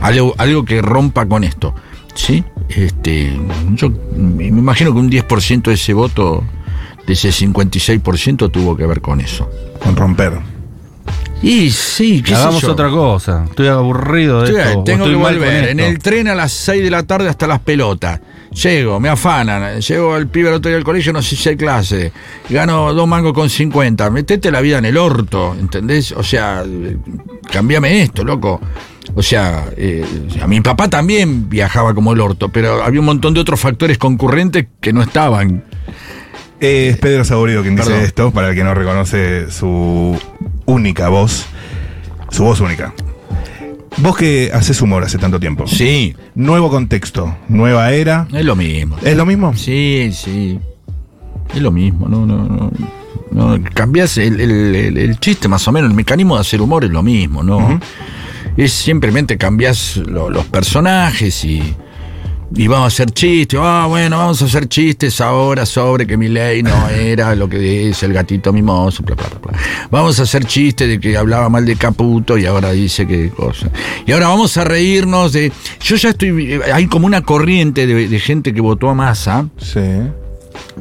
Algo, 0.00 0.34
algo 0.38 0.64
que 0.64 0.80
rompa 0.82 1.26
con 1.26 1.44
esto. 1.44 1.74
¿Sí? 2.14 2.42
Este, 2.68 3.38
yo 3.74 3.90
me 4.16 4.46
imagino 4.46 4.92
que 4.92 4.98
un 4.98 5.10
10% 5.10 5.62
de 5.62 5.74
ese 5.74 5.92
voto, 5.94 6.42
de 7.06 7.12
ese 7.12 7.30
56% 7.30 8.50
tuvo 8.50 8.76
que 8.76 8.86
ver 8.86 9.00
con 9.00 9.20
eso. 9.20 9.48
Con 9.82 9.94
romper. 9.96 10.32
Y 11.42 11.70
sí, 11.70 12.22
qué 12.22 12.34
sé 12.34 12.36
Hagamos 12.42 12.60
yo. 12.62 12.72
otra 12.72 12.90
cosa. 12.90 13.44
Estoy 13.48 13.68
aburrido 13.68 14.42
de 14.42 14.48
Sí, 14.48 14.54
esto. 14.58 14.84
tengo 14.84 15.06
estoy 15.06 15.10
que 15.18 15.22
volver. 15.22 15.68
En 15.70 15.80
el 15.80 15.98
tren 15.98 16.28
a 16.28 16.34
las 16.34 16.52
6 16.52 16.82
de 16.82 16.90
la 16.90 17.02
tarde 17.04 17.28
hasta 17.30 17.46
las 17.46 17.60
pelotas. 17.60 18.20
Llego, 18.52 19.00
me 19.00 19.08
afanan. 19.08 19.80
Llego 19.80 20.14
al 20.14 20.26
pibe 20.26 20.48
el 20.50 20.56
otro 20.56 20.68
día 20.68 20.76
del 20.76 20.84
colegio, 20.84 21.12
no 21.14 21.22
sé 21.22 21.36
si 21.36 21.48
hay 21.48 21.56
clase. 21.56 22.12
Gano 22.50 22.92
dos 22.92 23.08
mangos 23.08 23.32
con 23.32 23.48
50. 23.48 24.10
Metete 24.10 24.50
la 24.50 24.60
vida 24.60 24.78
en 24.78 24.84
el 24.84 24.98
orto, 24.98 25.56
¿entendés? 25.58 26.12
O 26.12 26.22
sea, 26.22 26.62
eh, 26.66 26.96
cambiame 27.50 28.02
esto, 28.02 28.22
loco. 28.22 28.60
O 29.14 29.22
sea, 29.22 29.64
eh, 29.78 30.04
a 30.42 30.46
mi 30.46 30.60
papá 30.60 30.88
también 30.88 31.48
viajaba 31.48 31.94
como 31.94 32.12
el 32.12 32.20
orto, 32.20 32.50
pero 32.50 32.82
había 32.82 33.00
un 33.00 33.06
montón 33.06 33.32
de 33.32 33.40
otros 33.40 33.58
factores 33.58 33.96
concurrentes 33.96 34.66
que 34.80 34.92
no 34.92 35.00
estaban. 35.02 35.64
Es 36.60 36.98
Pedro 36.98 37.24
Saborido 37.24 37.62
quien 37.62 37.76
Perdón. 37.76 37.94
dice 37.94 38.04
esto, 38.04 38.30
para 38.32 38.50
el 38.50 38.54
que 38.54 38.62
no 38.62 38.74
reconoce 38.74 39.50
su 39.50 40.14
única 40.70 41.08
voz. 41.08 41.46
Su 42.30 42.44
voz 42.44 42.60
única. 42.60 42.94
Vos 43.98 44.16
que 44.16 44.50
haces 44.54 44.80
humor 44.80 45.02
hace 45.04 45.18
tanto 45.18 45.38
tiempo. 45.40 45.66
Sí, 45.66 46.14
Nuevo 46.34 46.70
contexto, 46.70 47.36
nueva 47.48 47.90
era. 47.92 48.26
es 48.32 48.44
lo 48.44 48.56
mismo. 48.56 48.96
¿Es 49.02 49.16
lo 49.16 49.26
mismo? 49.26 49.54
Sí, 49.56 50.10
sí. 50.12 50.58
Es 51.54 51.60
lo 51.60 51.70
mismo, 51.72 52.08
no, 52.08 52.24
no, 52.24 52.44
no. 52.44 52.70
no 53.32 53.64
cambias 53.74 54.16
el, 54.18 54.40
el- 54.40 54.74
el- 54.76 54.96
el 54.98 55.18
chiste 55.18 55.48
más 55.48 55.66
o 55.66 55.72
menos, 55.72 55.90
el 55.90 55.96
mecanismo 55.96 56.36
de 56.36 56.42
hacer 56.42 56.60
humor 56.62 56.84
es 56.84 56.90
lo 56.90 57.02
mismo, 57.02 57.42
¿no? 57.42 57.80
Es 58.56 58.72
simplemente 58.72 59.36
cambias 59.36 59.96
lo- 59.96 60.30
los 60.30 60.44
personajes 60.46 61.44
y, 61.44 61.74
y 62.54 62.66
vamos 62.66 62.84
a 62.84 62.86
hacer 62.88 63.10
chistes. 63.12 63.58
Ah, 63.62 63.86
bueno, 63.88 64.18
vamos 64.18 64.42
a 64.42 64.46
hacer 64.46 64.68
chistes 64.68 65.20
ahora 65.20 65.64
sobre 65.66 66.06
que 66.06 66.16
mi 66.16 66.28
ley 66.28 66.62
no 66.62 66.88
era 66.88 67.34
lo 67.34 67.48
que 67.48 67.58
dice 67.58 68.06
el 68.06 68.12
gatito 68.12 68.52
mimoso, 68.52 69.02
bla, 69.02 69.14
bla, 69.14 69.28
bla. 69.40 69.58
Vamos 69.90 70.18
a 70.18 70.24
hacer 70.24 70.44
chistes 70.44 70.88
de 70.88 70.98
que 70.98 71.16
hablaba 71.16 71.48
mal 71.48 71.64
de 71.64 71.76
Caputo 71.76 72.36
y 72.36 72.46
ahora 72.46 72.72
dice 72.72 73.06
que 73.06 73.30
cosa. 73.30 73.70
Y 74.06 74.12
ahora 74.12 74.28
vamos 74.28 74.56
a 74.56 74.64
reírnos 74.64 75.32
de. 75.32 75.52
Yo 75.82 75.96
ya 75.96 76.10
estoy. 76.10 76.60
Hay 76.72 76.86
como 76.86 77.06
una 77.06 77.22
corriente 77.22 77.86
de, 77.86 78.08
de 78.08 78.18
gente 78.20 78.52
que 78.52 78.60
votó 78.60 78.88
a 78.90 78.94
Massa 78.94 79.48
Sí. 79.58 79.80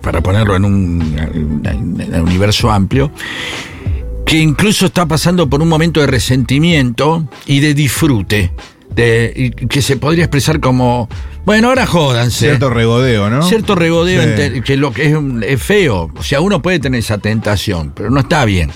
para 0.02 0.22
ponerlo 0.22 0.56
en 0.56 0.66
un, 0.66 1.16
en 1.64 2.14
un 2.16 2.22
universo 2.22 2.72
amplio, 2.72 3.12
que 4.26 4.38
incluso 4.38 4.88
está 4.88 5.06
pasando 5.06 5.50
por 5.50 5.62
un 5.62 5.68
momento 5.70 6.00
de 6.02 6.08
resentimiento 6.08 7.28
y 7.46 7.60
de 7.60 7.74
disfrute, 7.74 8.52
de, 9.00 9.34
y 9.36 9.50
que 9.52 9.82
se 9.82 9.98
podría 9.98 10.26
expresar 10.26 10.60
como, 10.60 11.08
bueno, 11.46 11.70
ahora 11.70 11.86
jódanse. 11.86 12.48
Cierto 12.48 12.70
regodeo, 12.70 13.30
¿no? 13.30 13.44
Cierto 13.44 13.76
regodeo, 13.76 14.24
Sí. 14.54 14.62
que 14.62 14.78
lo 14.78 14.92
que 14.92 15.16
es, 15.48 15.62
feo. 15.62 16.12
O 16.18 16.24
sea, 16.24 16.42
uno 16.42 16.62
puede 16.62 16.80
tener 16.80 17.00
esa 17.00 17.18
tentación, 17.18 17.92
pero 17.96 18.10
no 18.10 18.20
está 18.20 18.46
bien. 18.46 18.72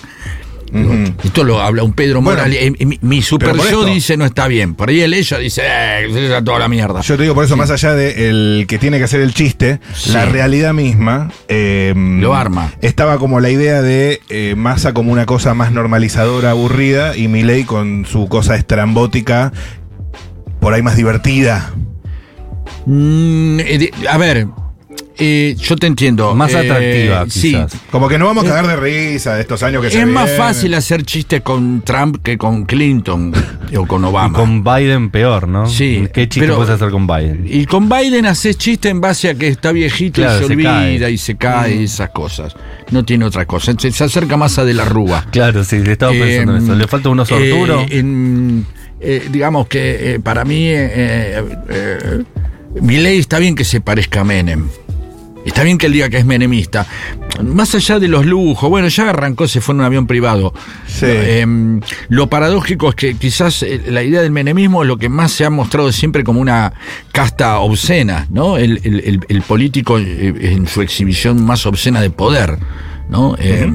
Esto 1.24 1.44
lo 1.44 1.62
habla 1.62 1.84
un 1.84 1.94
Pedro 1.94 2.20
Bueno, 2.22 2.40
Morales. 2.40 2.58
Eh, 2.60 2.86
mi, 2.88 2.98
mi 3.02 3.22
super 3.22 3.56
yo 3.70 3.86
dice 3.86 4.18
no 4.18 4.26
está 4.26 4.48
bien. 4.48 4.74
Por 4.74 4.90
ahí 4.90 5.02
el 5.02 5.14
ella 5.14 5.38
dice, 5.38 5.62
eh, 5.64 6.08
es 6.38 6.44
toda 6.44 6.58
la 6.58 6.68
mierda. 6.68 7.02
Yo 7.02 7.16
te 7.16 7.22
digo 7.22 7.36
por 7.36 7.46
eso, 7.46 7.56
más 7.56 7.70
allá 7.70 7.94
de 7.94 8.28
el 8.30 8.66
que 8.68 8.80
tiene 8.80 8.98
que 8.98 9.04
hacer 9.04 9.22
el 9.22 9.36
chiste, 9.36 9.80
Sí. 9.94 10.12
la 10.14 10.26
realidad 10.26 10.74
misma 10.74 11.30
eh, 11.48 11.94
Lo 11.96 12.34
arma. 12.34 12.74
Estaba 12.82 13.20
como 13.20 13.40
la 13.40 13.52
idea 13.52 13.84
de 13.84 14.20
eh, 14.30 14.56
Massa 14.58 14.94
como 14.96 15.12
una 15.12 15.28
cosa 15.28 15.54
más 15.54 15.72
normalizadora, 15.72 16.50
aburrida, 16.50 17.16
y 17.16 17.28
Milei 17.28 17.66
con 17.66 18.08
su 18.08 18.28
cosa 18.28 18.56
estrambótica, 18.56 19.54
por 20.64 20.74
ahí 20.74 20.82
más 20.82 20.96
divertida. 20.96 21.72
Mm, 22.86 23.60
eh, 23.60 23.92
a 24.10 24.18
ver, 24.18 24.48
eh, 25.18 25.56
yo 25.60 25.76
te 25.76 25.88
entiendo. 25.88 26.34
Más 26.36 26.54
Eh, 26.54 26.58
atractiva, 26.58 27.26
sí. 27.30 27.56
Como 27.92 28.08
que 28.10 28.18
no 28.18 28.26
vamos 28.26 28.46
a 28.46 28.48
cagar 28.48 28.68
de 28.68 28.76
risa 28.78 29.36
de 29.36 29.42
estos 29.42 29.62
años 29.64 29.82
que 29.84 29.90
se 29.92 30.00
Es 30.02 30.08
más 30.08 30.26
vienen. 30.26 30.38
fácil 30.42 30.74
hacer 30.74 31.04
chistes 31.04 31.42
con 31.42 31.82
Trump 31.82 32.18
que 32.24 32.38
con 32.38 32.66
Clinton 32.66 33.32
o 33.78 33.86
con 33.86 34.02
Y 34.04 34.06
Obama. 34.06 34.38
con 34.38 34.64
Biden 34.64 35.10
peor, 35.12 35.48
¿no? 35.48 35.68
Sí, 35.68 36.08
¿Qué 36.14 36.24
chiste 36.28 36.42
pero- 36.42 36.56
puedes 36.56 36.72
hacer 36.72 36.90
con 36.90 37.06
Biden? 37.08 37.46
Y 37.48 37.66
con 37.66 37.88
Biden 37.90 38.26
haces 38.26 38.58
chiste 38.58 38.90
en 38.90 39.02
base 39.02 39.30
a 39.30 39.36
que 39.36 39.48
está 39.50 39.72
viejito 39.72 40.22
Claro, 40.22 40.38
y 40.38 40.42
se, 40.42 40.48
se 40.48 40.54
olvida 40.54 40.72
cae. 40.72 41.12
y 41.12 41.18
se 41.18 41.36
cae 41.36 41.76
y 41.76 41.84
esas 41.84 42.10
cosas. 42.10 42.56
No 42.92 43.04
tiene 43.06 43.26
otra 43.26 43.46
cosa. 43.46 43.74
Se, 43.78 43.92
se 43.92 44.04
acerca 44.04 44.36
más 44.38 44.58
a 44.60 44.66
de 44.66 44.74
la 44.74 44.86
rúa. 44.86 45.26
Claro, 45.32 45.64
sí, 45.64 45.80
le 45.80 45.92
estaba 45.94 46.12
pensando 46.12 46.56
en 46.56 46.62
Eh, 46.62 46.64
eso. 46.66 46.76
¿Le 46.76 46.88
falta 46.88 47.10
unos 47.10 47.32
Arturo? 47.32 47.82
eh, 47.82 48.00
en- 48.00 48.66
eh, 49.04 49.28
digamos 49.32 49.68
que 49.68 50.16
eh, 50.16 50.20
para 50.20 50.46
mí, 50.46 50.68
eh, 50.68 51.44
eh, 51.70 52.24
Milei 52.82 53.20
está 53.20 53.40
bien 53.40 53.56
que 53.56 53.64
se 53.66 53.82
parezca 53.82 54.22
a 54.22 54.24
Menem. 54.24 54.68
Está 55.46 55.64
bien 55.64 55.78
que 55.78 55.88
él 55.88 55.92
diga 55.92 56.10
que 56.10 56.18
es 56.20 56.26
menemista. 56.26 56.88
Más 57.44 57.76
allá 57.76 58.00
de 58.00 58.08
los 58.08 58.26
lujos, 58.26 58.70
bueno, 58.70 58.88
ya 58.88 59.10
arrancó, 59.10 59.46
se 59.46 59.60
fue 59.60 59.74
en 59.76 59.80
un 59.82 59.86
avión 59.86 60.08
privado. 60.08 60.54
Sí. 60.88 61.06
Eh, 61.10 61.46
lo 62.08 62.30
paradójico 62.30 62.88
es 62.88 62.96
que 62.96 63.16
quizás 63.16 63.66
la 63.90 64.04
idea 64.04 64.22
del 64.22 64.32
menemismo 64.32 64.84
es 64.84 64.88
lo 64.88 64.96
que 64.98 65.10
más 65.10 65.34
se 65.34 65.44
ha 65.44 65.50
mostrado 65.50 65.92
siempre 65.92 66.24
como 66.24 66.40
una 66.40 66.72
casta 67.12 67.60
obscena, 67.60 68.26
¿no? 68.30 68.56
El, 68.58 68.80
el- 68.86 69.02
el- 69.02 69.20
el 69.28 69.42
político 69.42 70.00
en 70.00 70.66
su 70.66 70.82
exhibición 70.82 71.44
más 71.44 71.66
obscena 71.66 72.00
de 72.00 72.10
poder, 72.10 72.58
¿no? 73.10 73.36
Eh, 73.38 73.70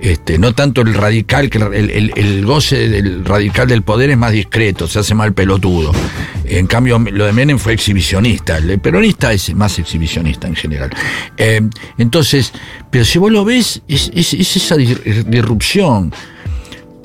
este, 0.00 0.38
no 0.38 0.54
tanto 0.54 0.80
el 0.82 0.94
radical, 0.94 1.50
que 1.50 1.58
el, 1.58 1.90
el- 1.90 2.12
el 2.16 2.44
goce 2.46 2.88
del 2.88 3.24
radical 3.24 3.66
del 3.68 3.82
poder 3.82 4.10
es 4.10 4.18
más 4.18 4.32
discreto, 4.32 4.86
se 4.86 4.98
hace 5.00 5.14
mal 5.14 5.32
pelotudo. 5.32 5.92
En 6.44 6.66
cambio, 6.66 6.98
lo 6.98 7.26
de 7.26 7.32
Menem 7.32 7.58
fue 7.58 7.72
exhibicionista. 7.74 8.56
El 8.58 8.78
peronista 8.78 9.32
es 9.32 9.54
más 9.54 9.78
exhibicionista 9.78 10.46
en 10.48 10.56
general. 10.56 10.90
Eh, 11.36 11.60
entonces, 11.98 12.52
pero 12.90 13.04
si 13.04 13.18
vos 13.18 13.30
lo 13.32 13.44
ves, 13.44 13.82
es, 13.88 14.10
es- 14.14 14.34
es 14.34 14.56
esa 14.56 14.76
disrupción. 14.76 16.12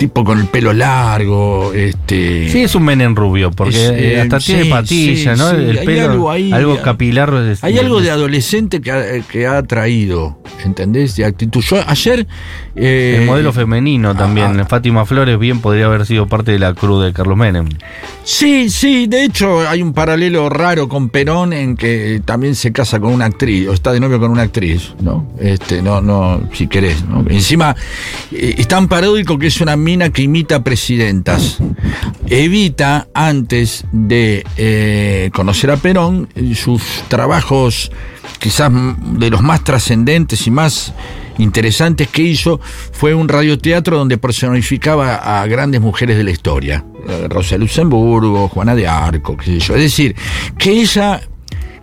Tipo 0.04 0.22
con 0.22 0.38
el 0.38 0.44
pelo 0.48 0.74
largo, 0.74 1.72
este. 1.72 2.50
Sí, 2.50 2.64
es 2.64 2.74
un 2.74 2.82
Menem 2.84 3.14
rubio, 3.16 3.50
porque 3.50 3.70
Es, 3.70 3.90
eh, 3.90 4.14
eh, 4.16 4.20
hasta 4.20 4.38
sí, 4.38 4.52
tiene 4.52 4.68
patilla, 4.68 5.34
sí, 5.34 5.40
¿no? 5.40 5.48
sí, 5.50 5.56
el 5.56 5.78
hay 5.78 5.86
pelo, 5.86 6.10
algo 6.10 6.30
ahí, 6.30 6.52
algo 6.52 6.74
eh, 6.74 6.80
capilar. 6.84 7.32
Hay 7.62 7.78
algo 7.78 8.02
de 8.02 8.10
adolescente 8.10 8.82
que 8.82 8.90
ha, 8.92 9.20
que 9.22 9.46
ha 9.46 9.62
traído, 9.62 10.38
¿entendés? 10.62 11.16
De 11.16 11.24
actitud. 11.24 11.62
Yo 11.62 11.78
ayer. 11.86 12.26
eh, 12.76 13.18
El 13.20 13.26
modelo 13.26 13.50
femenino 13.54 14.14
también. 14.14 14.60
ah, 14.60 14.66
Fátima 14.66 15.06
Flores 15.06 15.38
bien 15.38 15.60
podría 15.60 15.86
haber 15.86 16.04
sido 16.04 16.26
parte 16.26 16.52
de 16.52 16.58
la 16.58 16.74
cruz 16.74 17.02
de 17.02 17.14
Carlos 17.14 17.38
Menem. 17.38 17.70
Sí, 18.24 18.68
sí, 18.68 19.06
de 19.06 19.24
hecho 19.24 19.66
hay 19.66 19.80
un 19.80 19.94
paralelo 19.94 20.50
raro 20.50 20.86
con 20.86 21.08
Perón 21.08 21.54
en 21.54 21.76
que 21.78 22.20
también 22.26 22.54
se 22.56 22.72
casa 22.72 23.00
con 23.00 23.10
una 23.12 23.24
actriz, 23.24 23.68
o 23.68 23.72
está 23.72 23.90
de 23.92 24.00
novio 24.00 24.20
con 24.20 24.30
una 24.30 24.42
actriz, 24.42 24.92
¿no? 25.00 25.26
Este, 25.40 25.80
no, 25.80 26.02
no, 26.02 26.42
si 26.52 26.66
querés, 26.66 27.02
¿no? 27.06 27.24
Encima, 27.30 27.74
eh, 28.32 28.56
es 28.58 28.68
tan 28.68 28.86
paródico 28.88 29.38
que 29.38 29.46
es 29.46 29.60
una 29.60 29.76
que 30.10 30.22
imita 30.22 30.64
presidentas. 30.64 31.58
Evita, 32.28 33.08
antes 33.14 33.84
de 33.92 34.44
eh, 34.56 35.30
conocer 35.32 35.70
a 35.70 35.76
Perón, 35.76 36.28
sus 36.54 36.82
trabajos 37.08 37.90
quizás 38.38 38.70
de 39.18 39.30
los 39.30 39.42
más 39.42 39.64
trascendentes 39.64 40.46
y 40.46 40.50
más 40.50 40.92
interesantes 41.38 42.08
que 42.08 42.22
hizo 42.22 42.60
fue 42.92 43.14
un 43.14 43.28
radioteatro 43.28 43.96
donde 43.96 44.18
personificaba 44.18 45.40
a 45.40 45.46
grandes 45.46 45.80
mujeres 45.80 46.16
de 46.16 46.24
la 46.24 46.30
historia. 46.30 46.84
Eh, 47.08 47.28
Rosa 47.28 47.56
Luxemburgo, 47.56 48.48
Juana 48.48 48.74
de 48.74 48.86
Arco, 48.86 49.36
qué 49.36 49.46
sé 49.46 49.60
yo. 49.60 49.74
Es 49.74 49.82
decir, 49.82 50.14
que 50.58 50.70
ella 50.72 51.20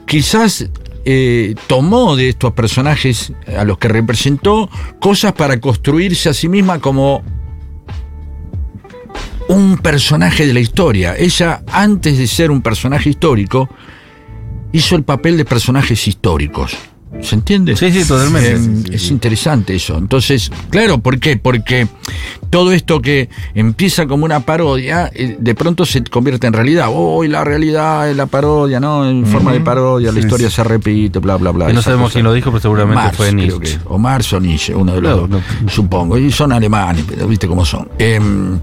quizás 0.05 0.69
eh, 1.03 1.55
tomó 1.67 2.15
de 2.15 2.29
estos 2.29 2.53
personajes 2.53 3.33
a 3.57 3.63
los 3.63 3.77
que 3.79 3.87
representó 3.87 4.69
cosas 4.99 5.33
para 5.33 5.59
construirse 5.59 6.29
a 6.29 6.33
sí 6.33 6.47
misma 6.47 6.79
como 6.79 7.23
un 9.51 9.77
personaje 9.77 10.47
de 10.47 10.53
la 10.53 10.59
historia. 10.59 11.15
Ella, 11.17 11.61
antes 11.71 12.17
de 12.17 12.27
ser 12.27 12.51
un 12.51 12.61
personaje 12.61 13.09
histórico, 13.09 13.69
hizo 14.71 14.95
el 14.95 15.03
papel 15.03 15.37
de 15.37 15.45
personajes 15.45 16.07
históricos. 16.07 16.75
¿Se 17.19 17.35
entiende? 17.35 17.75
Sí, 17.75 17.91
sí, 17.91 18.07
totalmente. 18.07 18.53
Eh, 18.53 18.57
Sí, 18.57 18.83
sí, 18.87 18.95
es 18.95 19.11
interesante 19.11 19.75
eso. 19.75 19.97
Entonces, 19.97 20.49
claro, 20.69 20.99
¿por 20.99 21.19
qué? 21.19 21.35
Porque 21.35 21.89
todo 22.49 22.71
esto 22.71 23.01
que 23.01 23.27
empieza 23.53 24.07
como 24.07 24.23
una 24.23 24.39
parodia, 24.45 25.11
eh, 25.13 25.35
de 25.37 25.53
pronto 25.53 25.85
se 25.85 26.01
convierte 26.05 26.47
en 26.47 26.53
realidad. 26.53 26.87
Hoy 26.89 27.27
la 27.27 27.43
realidad 27.43 28.09
es 28.09 28.15
la 28.15 28.27
parodia, 28.27 28.79
¿no? 28.79 29.07
En 29.09 29.25
forma 29.25 29.51
de 29.51 29.59
parodia, 29.59 30.13
la 30.13 30.19
historia 30.21 30.49
se 30.49 30.63
repite, 30.63 31.19
bla, 31.19 31.35
bla, 31.35 31.51
bla. 31.51 31.67
Que 31.67 31.73
no 31.73 31.81
sabemos 31.81 32.13
quién 32.13 32.23
lo 32.23 32.31
dijo, 32.33 32.49
pero 32.49 32.61
seguramente 32.61 33.03
Marx, 33.03 33.17
fue 33.17 33.33
Nietzsche. 33.33 33.59
que- 33.59 33.79
o 33.89 33.97
Marx 33.97 34.31
o 34.31 34.39
Nietzsche, 34.39 34.73
uno 34.73 34.93
de 34.93 35.01
los 35.01 35.17
dos, 35.19 35.29
no. 35.29 35.41
supongo. 35.67 36.17
Y 36.17 36.31
son 36.31 36.53
alemanes, 36.53 37.03
pero 37.09 37.27
viste 37.27 37.45
cómo 37.45 37.65
son. 37.65 37.89
Em, 37.99 38.57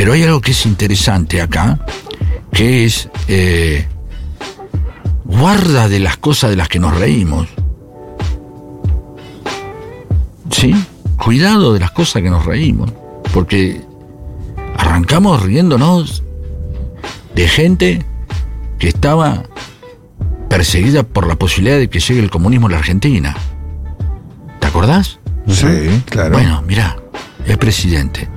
pero 0.00 0.14
hay 0.14 0.22
algo 0.22 0.40
que 0.40 0.52
es 0.52 0.64
interesante 0.64 1.42
acá, 1.42 1.78
que 2.54 2.86
es 2.86 3.10
eh, 3.28 3.86
guarda 5.26 5.90
de 5.90 6.00
las 6.00 6.16
cosas 6.16 6.48
de 6.48 6.56
las 6.56 6.70
que 6.70 6.78
nos 6.78 6.98
reímos. 6.98 7.48
¿Sí? 10.50 10.74
Cuidado 11.22 11.74
de 11.74 11.80
las 11.80 11.90
cosas 11.90 12.22
que 12.22 12.30
nos 12.30 12.46
reímos. 12.46 12.90
Porque 13.34 13.82
arrancamos 14.78 15.42
riéndonos 15.42 16.22
de 17.34 17.46
gente 17.46 18.06
que 18.78 18.88
estaba 18.88 19.42
perseguida 20.48 21.02
por 21.02 21.26
la 21.26 21.36
posibilidad 21.36 21.76
de 21.76 21.90
que 21.90 22.00
llegue 22.00 22.20
el 22.20 22.30
comunismo 22.30 22.68
a 22.68 22.70
la 22.70 22.78
Argentina. 22.78 23.36
¿Te 24.60 24.66
acordás? 24.66 25.18
Sí, 25.46 25.66
claro. 26.06 26.32
Bueno, 26.32 26.62
mirá, 26.62 26.96
el 27.44 27.58
presidente. 27.58 28.30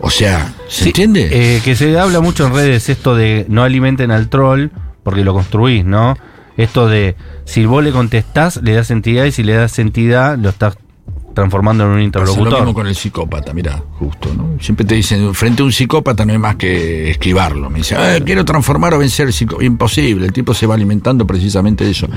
O 0.00 0.10
sea, 0.10 0.52
¿se 0.68 0.82
Sí, 0.84 0.88
entiende? 0.90 1.28
eh, 1.56 1.60
que 1.64 1.74
se 1.76 1.98
habla 1.98 2.20
mucho 2.20 2.46
en 2.46 2.54
redes 2.54 2.88
esto 2.88 3.14
de 3.16 3.46
no 3.48 3.62
alimenten 3.62 4.10
al 4.10 4.28
troll 4.28 4.68
porque 5.02 5.24
lo 5.24 5.32
construís, 5.32 5.84
¿no? 5.84 6.16
Esto 6.56 6.88
de 6.88 7.16
si 7.44 7.64
vos 7.66 7.82
le 7.84 7.92
contestás, 7.92 8.60
le 8.62 8.74
das 8.74 8.90
entidad 8.90 9.24
y 9.24 9.32
si 9.32 9.42
le 9.42 9.54
das 9.54 9.78
entidad, 9.78 10.36
lo 10.38 10.48
estás 10.50 10.76
transformando 11.34 11.84
en 11.84 11.90
un 11.90 12.10
Pasa 12.10 12.24
lo 12.24 12.30
mismo 12.32 12.42
interlocutor. 12.46 12.74
con 12.74 12.86
el 12.86 12.96
psicópata, 12.96 13.52
mirá, 13.52 13.82
justo, 13.98 14.32
¿no? 14.34 14.56
Siempre 14.58 14.86
te 14.86 14.94
dicen, 14.94 15.34
frente 15.34 15.60
a 15.60 15.66
un 15.66 15.72
psicópata 15.72 16.24
no 16.24 16.32
hay 16.32 16.38
más 16.38 16.56
que 16.56 17.10
esquivarlo. 17.10 17.68
Me 17.68 17.78
dice, 17.80 17.94
"Ah, 17.94 18.18
quiero 18.24 18.42
transformar 18.46 18.94
o 18.94 18.98
vencer 18.98 19.26
el 19.26 19.34
psicópata. 19.34 19.64
Imposible, 19.66 20.24
el 20.26 20.32
tipo 20.32 20.54
se 20.54 20.66
va 20.66 20.74
alimentando 20.74 21.26
precisamente 21.26 21.84
de 21.84 21.90
eso. 21.90 22.08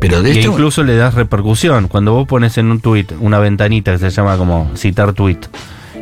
Pero 0.00 0.22
de 0.22 0.32
Y 0.32 0.38
esto... 0.38 0.52
incluso 0.52 0.84
le 0.84 0.94
das 0.96 1.14
repercusión. 1.14 1.88
Cuando 1.88 2.12
vos 2.12 2.28
pones 2.28 2.56
en 2.56 2.70
un 2.70 2.80
tweet 2.80 3.06
una 3.20 3.40
ventanita 3.40 3.90
que 3.92 3.98
se 3.98 4.10
llama 4.10 4.36
como 4.36 4.70
citar 4.76 5.12
tweet 5.12 5.38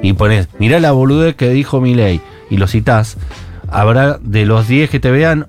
y 0.02 0.12
pones, 0.12 0.48
mirá 0.58 0.80
la 0.80 0.92
boludez 0.92 1.34
que 1.36 1.50
dijo 1.50 1.80
Milei 1.80 2.20
y 2.50 2.56
lo 2.56 2.66
citás, 2.66 3.16
habrá 3.68 4.18
de 4.20 4.46
los 4.46 4.68
10 4.68 4.90
que 4.90 5.00
te 5.00 5.10
vean, 5.10 5.48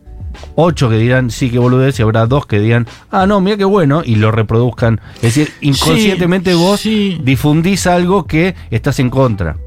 8 0.55 0.89
que 0.89 0.97
dirán 0.97 1.31
sí 1.31 1.49
que 1.49 1.59
boludez 1.59 1.99
y 1.99 2.03
habrá 2.03 2.25
2 2.25 2.45
que 2.45 2.59
digan, 2.59 2.87
ah 3.11 3.25
no, 3.27 3.41
mira 3.41 3.57
qué 3.57 3.65
bueno 3.65 4.01
y 4.05 4.15
lo 4.15 4.31
reproduzcan. 4.31 5.01
Es 5.15 5.35
decir, 5.35 5.51
inconscientemente 5.61 6.51
Sí, 6.51 6.57
vos 6.57 6.79
sí. 6.79 7.21
difundís 7.23 7.87
algo 7.87 8.25
que 8.25 8.55
estás 8.71 8.99
en 8.99 9.09
contra. 9.09 9.57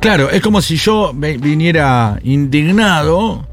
Claro, 0.00 0.30
es 0.30 0.40
como 0.40 0.62
si 0.62 0.76
yo 0.76 1.12
viniera 1.14 2.18
indignado, 2.22 3.46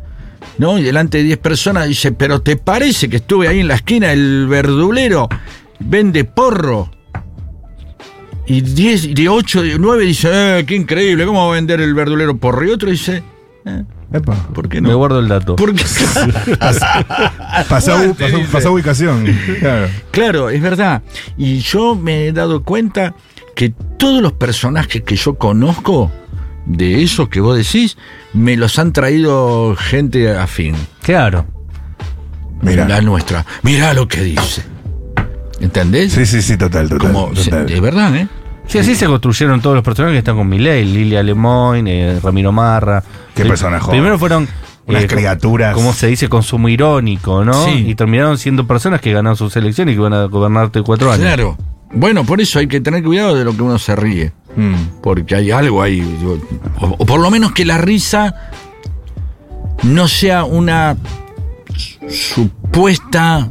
¿no? 0.57 0.77
Y 0.77 0.83
delante 0.83 1.17
de 1.17 1.23
10 1.25 1.37
personas 1.39 1.87
dice, 1.87 2.11
pero 2.13 2.41
¿te 2.41 2.55
parece 2.55 3.09
que 3.09 3.17
estuve 3.17 3.47
ahí 3.47 3.59
en 3.59 3.67
la 3.67 3.75
esquina 3.75 4.11
el 4.13 4.47
verdulero 4.47 5.27
vende 5.79 6.23
porro? 6.23 6.91
Y 8.47 8.61
10, 8.61 9.15
de 9.15 9.29
8, 9.29 9.63
de 9.63 9.79
9 9.79 10.05
dice, 10.05 10.59
eh, 10.59 10.65
qué 10.65 10.75
increíble, 10.75 11.25
¿cómo 11.25 11.47
va 11.47 11.53
a 11.53 11.55
vender 11.55 11.81
el 11.81 11.93
verdulero 11.93 12.37
porro? 12.37 12.65
Y 12.65 12.69
otro 12.69 12.91
dice, 12.91 13.23
eh, 13.65 13.83
Epa. 14.13 14.35
¿por 14.53 14.69
qué 14.69 14.81
Me 14.81 14.89
no? 14.89 14.97
guardo 14.97 15.19
el 15.19 15.27
dato. 15.27 15.55
Porque, 15.55 15.83
pasá 17.69 18.69
ubicación. 18.69 19.25
Claro. 19.59 19.87
claro, 20.11 20.49
es 20.49 20.61
verdad. 20.61 21.01
Y 21.37 21.59
yo 21.59 21.95
me 21.95 22.27
he 22.27 22.31
dado 22.31 22.63
cuenta 22.63 23.15
que 23.55 23.73
todos 23.97 24.21
los 24.21 24.33
personajes 24.33 25.01
que 25.01 25.15
yo 25.15 25.35
conozco, 25.35 26.11
de 26.65 27.01
esos 27.03 27.29
que 27.29 27.39
vos 27.39 27.57
decís, 27.57 27.97
me 28.33 28.57
los 28.57 28.77
han 28.79 28.93
traído 28.93 29.75
gente 29.75 30.35
afín. 30.35 30.75
Claro. 31.01 31.45
Mira. 32.61 32.87
La 32.87 33.01
nuestra. 33.01 33.45
Mirá 33.63 33.93
lo 33.93 34.07
que 34.07 34.21
dice. 34.21 34.63
¿Entendés? 35.59 36.11
Sí, 36.13 36.25
sí, 36.25 36.41
sí, 36.41 36.57
total, 36.57 36.89
total. 36.89 37.11
Como, 37.11 37.27
total. 37.31 37.65
de 37.67 37.79
verdad, 37.79 38.15
¿eh? 38.15 38.27
Sí, 38.67 38.79
así 38.79 38.95
se 38.95 39.05
construyeron 39.05 39.61
todos 39.61 39.75
los 39.75 39.83
personajes 39.83 40.15
que 40.15 40.19
están 40.19 40.35
con 40.37 40.49
Milei, 40.49 40.83
Lilia 40.85 41.21
Lemoyne, 41.21 42.15
eh, 42.15 42.19
Ramiro 42.21 42.51
Marra. 42.51 43.03
Qué 43.35 43.41
Pri- 43.43 43.49
personaje. 43.49 43.89
Primero 43.91 44.17
fueron 44.17 44.47
Unas 44.87 45.03
eh, 45.03 45.07
criaturas. 45.07 45.75
Como 45.75 45.93
se 45.93 46.07
dice, 46.07 46.27
consumo 46.29 46.67
irónico, 46.67 47.45
¿no? 47.45 47.65
Sí. 47.65 47.85
Y 47.87 47.95
terminaron 47.95 48.37
siendo 48.39 48.65
personas 48.65 49.01
que 49.01 49.13
ganaron 49.13 49.37
sus 49.37 49.55
elecciones 49.55 49.93
y 49.93 49.95
que 49.97 50.01
van 50.01 50.13
a 50.13 50.23
gobernarte 50.25 50.81
cuatro 50.81 51.11
años. 51.11 51.21
Claro. 51.25 51.57
Bueno, 51.93 52.25
por 52.25 52.41
eso 52.41 52.57
hay 52.59 52.67
que 52.67 52.81
tener 52.81 53.03
cuidado 53.03 53.35
de 53.35 53.45
lo 53.45 53.55
que 53.55 53.61
uno 53.61 53.77
se 53.77 53.95
ríe. 53.95 54.33
Mm. 54.55 54.99
Porque 55.03 55.35
hay 55.35 55.51
algo 55.51 55.81
ahí. 55.83 56.01
O, 56.81 56.87
o 56.97 57.05
por 57.05 57.19
lo 57.19 57.29
menos 57.29 57.51
que 57.51 57.65
la 57.65 57.77
risa 57.77 58.49
no 59.83 60.07
sea 60.07 60.43
una 60.43 60.97
su- 61.75 61.99
supuesta 62.09 63.49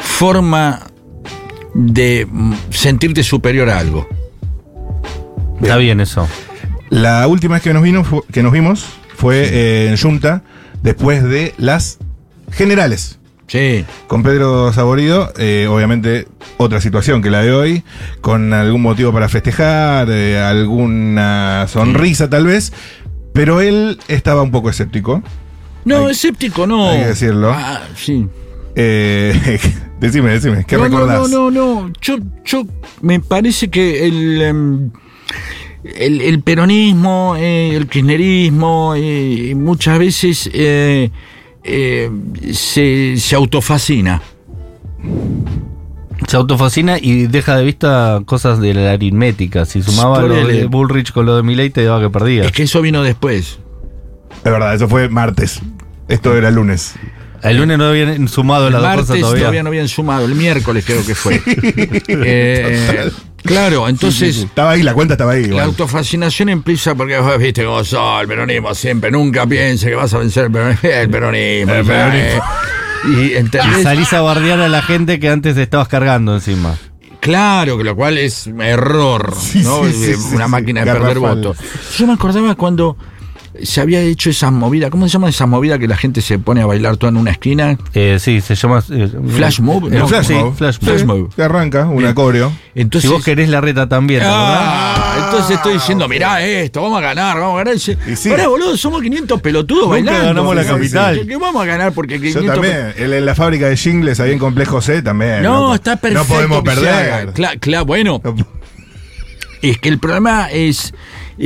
forma 0.00 0.80
de 1.74 2.26
sentirte 2.70 3.22
superior 3.22 3.68
a 3.70 3.78
algo. 3.78 4.08
Está 5.62 5.76
bien 5.76 6.00
eso. 6.00 6.28
La 6.88 7.26
última 7.28 7.54
vez 7.54 7.62
que 7.62 7.72
nos, 7.72 7.82
vino, 7.82 8.02
fu- 8.04 8.24
que 8.32 8.42
nos 8.42 8.52
vimos 8.52 8.84
fue 9.16 9.44
eh, 9.50 9.88
en 9.90 9.96
Junta, 9.96 10.42
después 10.82 11.22
de 11.22 11.54
las 11.58 11.98
generales. 12.50 13.18
Sí. 13.46 13.84
Con 14.06 14.22
Pedro 14.22 14.72
Saborido, 14.72 15.32
eh, 15.36 15.66
obviamente 15.68 16.28
otra 16.56 16.80
situación 16.80 17.20
que 17.20 17.30
la 17.30 17.42
de 17.42 17.52
hoy, 17.52 17.84
con 18.20 18.52
algún 18.52 18.80
motivo 18.82 19.12
para 19.12 19.28
festejar, 19.28 20.08
eh, 20.10 20.38
alguna 20.40 21.66
sonrisa 21.68 22.30
tal 22.30 22.46
vez, 22.46 22.72
pero 23.32 23.60
él 23.60 23.98
estaba 24.08 24.42
un 24.42 24.50
poco 24.50 24.70
escéptico. 24.70 25.22
No, 25.84 26.06
Hay- 26.06 26.12
escéptico 26.12 26.66
no. 26.66 26.90
hay 26.90 27.00
que 27.00 27.06
decirlo. 27.08 27.52
Ah, 27.52 27.82
sí. 27.96 28.26
Eh, 28.74 29.58
decime, 30.00 30.30
decime, 30.30 30.64
¿qué 30.66 30.76
no, 30.76 30.84
recordás? 30.84 31.28
No, 31.28 31.28
no, 31.28 31.50
no, 31.50 31.82
no. 31.82 31.92
Yo, 32.00 32.16
yo 32.44 32.66
me 33.00 33.20
parece 33.20 33.68
que 33.68 34.06
el, 34.06 34.42
em, 34.42 34.90
el, 35.84 36.20
el 36.20 36.42
peronismo, 36.42 37.36
eh, 37.38 37.74
el 37.74 37.86
kirchnerismo, 37.86 38.94
eh, 38.96 39.54
muchas 39.56 39.98
veces 39.98 40.50
eh, 40.52 41.10
eh, 41.64 42.10
se, 42.52 43.16
se 43.16 43.36
autofascina. 43.36 44.22
Se 46.26 46.36
autofascina 46.36 46.98
y 46.98 47.26
deja 47.26 47.56
de 47.56 47.64
vista 47.64 48.20
cosas 48.26 48.60
de 48.60 48.74
la 48.74 48.92
aritmética. 48.92 49.64
Si 49.64 49.82
sumaba 49.82 50.22
lo 50.22 50.46
de. 50.46 50.66
Bullrich 50.66 51.12
con 51.12 51.26
lo 51.26 51.36
de 51.36 51.42
Milei, 51.42 51.70
te 51.70 51.82
daba 51.84 52.00
que 52.00 52.10
perdía. 52.10 52.44
Es 52.44 52.52
que 52.52 52.64
eso 52.64 52.82
vino 52.82 53.02
después. 53.02 53.58
Es 54.36 54.44
verdad, 54.44 54.74
eso 54.74 54.88
fue 54.88 55.08
martes. 55.08 55.60
Esto 56.08 56.36
era 56.36 56.50
lunes. 56.50 56.94
El 57.42 57.56
lunes 57.56 57.78
no 57.78 57.86
habían 57.86 58.28
sumado 58.28 58.66
El 58.66 58.72
las 58.74 58.82
dos 58.82 58.88
martes 58.88 59.06
cosas 59.06 59.20
todavía. 59.20 59.40
todavía. 59.42 59.62
no 59.62 59.68
habían 59.68 59.88
sumado, 59.88 60.24
el 60.26 60.34
miércoles 60.34 60.84
creo 60.86 61.04
que 61.04 61.14
fue. 61.14 61.40
Eh, 62.08 63.10
claro, 63.42 63.88
entonces... 63.88 64.36
Estaba 64.38 64.72
ahí, 64.72 64.82
la 64.82 64.94
cuenta 64.94 65.14
estaba 65.14 65.32
ahí. 65.32 65.42
La 65.42 65.48
igual. 65.48 65.64
autofascinación 65.66 66.48
empieza 66.50 66.94
porque 66.94 67.18
vos 67.18 67.38
viste 67.38 67.64
cómo 67.64 67.82
sos, 67.84 68.20
el 68.22 68.28
peronismo 68.28 68.74
siempre, 68.74 69.10
nunca 69.10 69.46
piense 69.46 69.88
que 69.88 69.94
vas 69.94 70.12
a 70.14 70.18
vencer 70.18 70.44
el 70.46 70.52
peronismo. 70.52 70.88
El 70.90 71.10
peronismo. 71.10 71.72
El 71.72 71.84
peronismo. 71.86 72.42
Y 73.78 73.82
salís 73.82 74.12
a 74.12 74.20
bardear 74.20 74.60
a 74.60 74.68
la 74.68 74.82
gente 74.82 75.18
que 75.18 75.28
antes 75.30 75.56
estabas 75.56 75.88
cargando 75.88 76.34
encima. 76.34 76.76
claro, 77.20 77.78
que 77.78 77.84
lo 77.84 77.96
cual 77.96 78.18
es 78.18 78.46
error, 78.46 79.34
Sí, 79.40 79.60
¿no? 79.62 79.84
sí, 79.86 79.92
sí, 79.92 80.10
Eh, 80.12 80.16
Una 80.34 80.48
máquina 80.48 80.84
de 80.84 80.92
perder 80.92 81.18
votos. 81.18 81.56
Yo 81.96 82.06
me 82.06 82.12
acordaba 82.12 82.54
cuando 82.56 82.96
se 83.62 83.80
había 83.80 84.00
hecho 84.00 84.30
esas 84.30 84.52
movidas, 84.52 84.90
¿cómo 84.90 85.06
se 85.06 85.12
llama 85.12 85.28
esa 85.28 85.46
movida 85.46 85.78
que 85.78 85.88
la 85.88 85.96
gente 85.96 86.20
se 86.20 86.38
pone 86.38 86.62
a 86.62 86.66
bailar 86.66 86.96
toda 86.96 87.10
en 87.10 87.16
una 87.16 87.30
esquina? 87.30 87.76
Eh, 87.94 88.18
sí, 88.20 88.40
se 88.40 88.54
llama. 88.54 88.82
eh, 88.90 89.08
Flash 89.36 89.60
mob, 89.60 89.86
el 89.86 89.98
¿no? 89.98 90.08
flash, 90.08 90.26
sí, 90.26 90.34
mob. 90.34 90.54
flash 90.56 90.78
Flash 90.80 91.04
mob. 91.04 91.32
Se 91.34 91.42
arranca, 91.42 91.86
una 91.86 91.98
Bien. 92.08 92.14
coreo. 92.14 92.52
Entonces, 92.74 93.08
Si 93.10 93.14
vos 93.14 93.24
querés 93.24 93.48
la 93.48 93.60
reta 93.60 93.88
también, 93.88 94.20
¿te 94.20 94.26
acordás? 94.26 94.58
Ah, 94.62 95.24
entonces 95.26 95.56
estoy 95.56 95.74
diciendo, 95.74 96.08
mirá 96.08 96.42
esto, 96.42 96.82
vamos 96.82 96.98
a 96.98 97.02
ganar, 97.02 97.36
vamos 97.38 97.54
a 97.54 97.58
ganar. 97.64 97.74
Y 97.74 97.78
sí. 98.16 98.28
Pará, 98.30 98.48
boludo, 98.48 98.76
somos 98.76 99.02
500 99.02 99.40
pelotudos 99.40 99.82
Nunca 99.84 99.94
bailando. 99.96 100.24
ganamos 100.26 100.54
la 100.56 100.62
Sí, 100.62 100.68
sí, 100.68 100.74
capital. 100.74 101.18
sí. 101.20 101.26
Que 101.26 101.36
vamos 101.36 101.62
a 101.62 101.66
ganar 101.66 101.92
porque 101.92 102.14
Yo 102.14 102.20
500 102.40 102.54
también. 102.54 102.92
En, 102.96 103.12
en 103.12 103.26
la 103.26 103.34
fábrica 103.34 103.68
de 103.68 103.76
jingles 103.76 104.20
ahí 104.20 104.32
en 104.32 104.38
Complejo 104.38 104.80
C 104.80 105.02
también. 105.02 105.42
No, 105.42 105.74
está 105.74 105.96
perfecto. 105.96 106.24
No 106.28 106.34
podemos 106.34 106.62
perder. 106.62 106.88
haga. 106.88 107.34
Cla- 107.34 107.58
cla- 107.58 107.84
bueno, 107.84 108.20
No- 108.24 108.34
es 109.62 109.78
que 109.78 109.88
el 109.88 109.98
problema 109.98 110.48
es. 110.50 110.94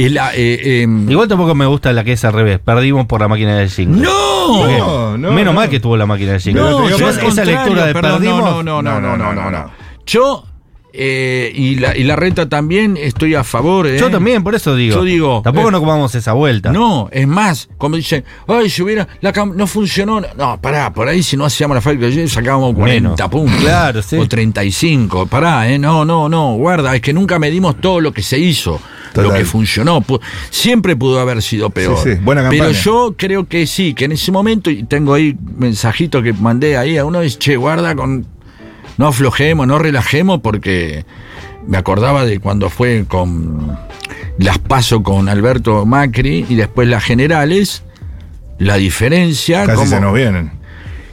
La, 0.08 0.34
eh, 0.34 0.82
em, 0.82 1.08
Igual 1.10 1.28
tampoco 1.28 1.54
me 1.54 1.66
gusta 1.66 1.92
la 1.92 2.02
que 2.04 2.12
es 2.12 2.24
al 2.24 2.32
revés. 2.32 2.58
Perdimos 2.58 3.06
por 3.06 3.20
la 3.20 3.28
máquina 3.28 3.56
de 3.58 3.68
jingle. 3.68 4.02
¡No! 4.02 4.10
Porque 4.58 4.78
No, 4.78 5.16
no, 5.16 5.30
Menos 5.32 5.54
no. 5.54 5.60
mal 5.60 5.68
que 5.70 5.78
tuvo 5.80 5.96
la 5.96 6.04
máquina 6.06 6.32
de 6.32 6.40
jingle. 6.40 6.62
Pero 6.62 6.70
No, 6.72 6.78
te 6.78 6.84
digo, 6.94 6.98
yo 6.98 7.08
esa- 7.28 7.44
lectura 7.44 7.86
de 7.86 7.92
perdón, 7.92 8.12
perdimos. 8.20 8.40
No, 8.40 8.62
no, 8.62 8.82
no, 8.82 9.00
no, 9.00 9.16
no, 9.16 9.32
no, 9.32 9.32
no. 9.34 9.50
no. 9.50 9.70
Yo, 10.06 10.44
eh, 10.96 11.50
y, 11.54 11.76
la, 11.76 11.96
y 11.96 12.04
la 12.04 12.14
reta 12.14 12.48
también 12.48 12.96
estoy 12.96 13.34
a 13.34 13.42
favor. 13.42 13.86
eh. 13.88 13.98
Yo 13.98 14.10
también, 14.10 14.44
por 14.44 14.54
eso 14.54 14.76
digo. 14.76 14.96
Yo 14.96 15.02
digo, 15.02 15.40
Tampoco 15.42 15.68
eh, 15.68 15.72
no 15.72 15.80
comamos 15.80 16.14
esa 16.14 16.32
vuelta. 16.34 16.70
No, 16.72 17.08
es 17.10 17.26
más, 17.26 17.68
como 17.78 17.96
dicen, 17.96 18.24
ay, 18.46 18.70
si 18.70 18.82
hubiera, 18.82 19.08
la 19.20 19.32
cam- 19.32 19.54
no 19.54 19.66
funcionó. 19.66 20.20
No, 20.36 20.60
pará, 20.60 20.92
por 20.92 21.08
ahí 21.08 21.22
si 21.22 21.36
no 21.36 21.44
hacíamos 21.46 21.74
la 21.82 21.92
de 21.92 22.28
sacábamos 22.28 22.74
40 22.74 23.10
Menos. 23.16 23.30
puntos. 23.30 23.60
Claro, 23.60 24.02
sí. 24.02 24.16
O 24.16 24.28
35, 24.28 25.26
pará, 25.26 25.68
eh, 25.68 25.78
no, 25.78 26.04
no, 26.04 26.28
no, 26.28 26.54
guarda, 26.54 26.94
es 26.94 27.00
que 27.00 27.12
nunca 27.12 27.38
medimos 27.40 27.80
todo 27.80 28.00
lo 28.00 28.12
que 28.12 28.22
se 28.22 28.38
hizo, 28.38 28.80
lo 29.22 29.32
que 29.32 29.44
funcionó. 29.44 30.04
Siempre 30.50 30.96
pudo 30.96 31.20
haber 31.20 31.42
sido 31.42 31.70
peor. 31.70 31.98
Sí, 32.02 32.14
sí, 32.14 32.18
buena 32.22 32.42
campaña. 32.42 32.64
Pero 32.68 32.72
yo 32.78 33.14
creo 33.16 33.46
que 33.46 33.66
sí, 33.66 33.94
que 33.94 34.06
en 34.06 34.12
ese 34.12 34.32
momento, 34.32 34.70
y 34.70 34.84
tengo 34.84 35.14
ahí 35.14 35.36
mensajito 35.56 36.22
que 36.22 36.32
mandé 36.32 36.76
ahí 36.76 36.96
a 36.98 37.04
uno, 37.04 37.20
dice, 37.20 37.38
che, 37.38 37.56
guarda 37.56 37.94
con, 37.94 38.26
no 38.98 39.06
aflojemos, 39.08 39.66
no 39.66 39.78
relajemos, 39.78 40.40
porque 40.40 41.04
me 41.66 41.76
acordaba 41.78 42.24
de 42.24 42.40
cuando 42.40 42.70
fue 42.70 43.04
con 43.08 43.76
las 44.38 44.58
paso 44.58 45.02
con 45.02 45.28
Alberto 45.28 45.86
Macri 45.86 46.44
y 46.48 46.54
después 46.56 46.88
las 46.88 47.04
generales, 47.04 47.82
la 48.58 48.76
diferencia. 48.76 49.64
Casi 49.64 49.76
como- 49.76 49.90
se 49.90 50.00
nos 50.00 50.14
vienen. 50.14 50.64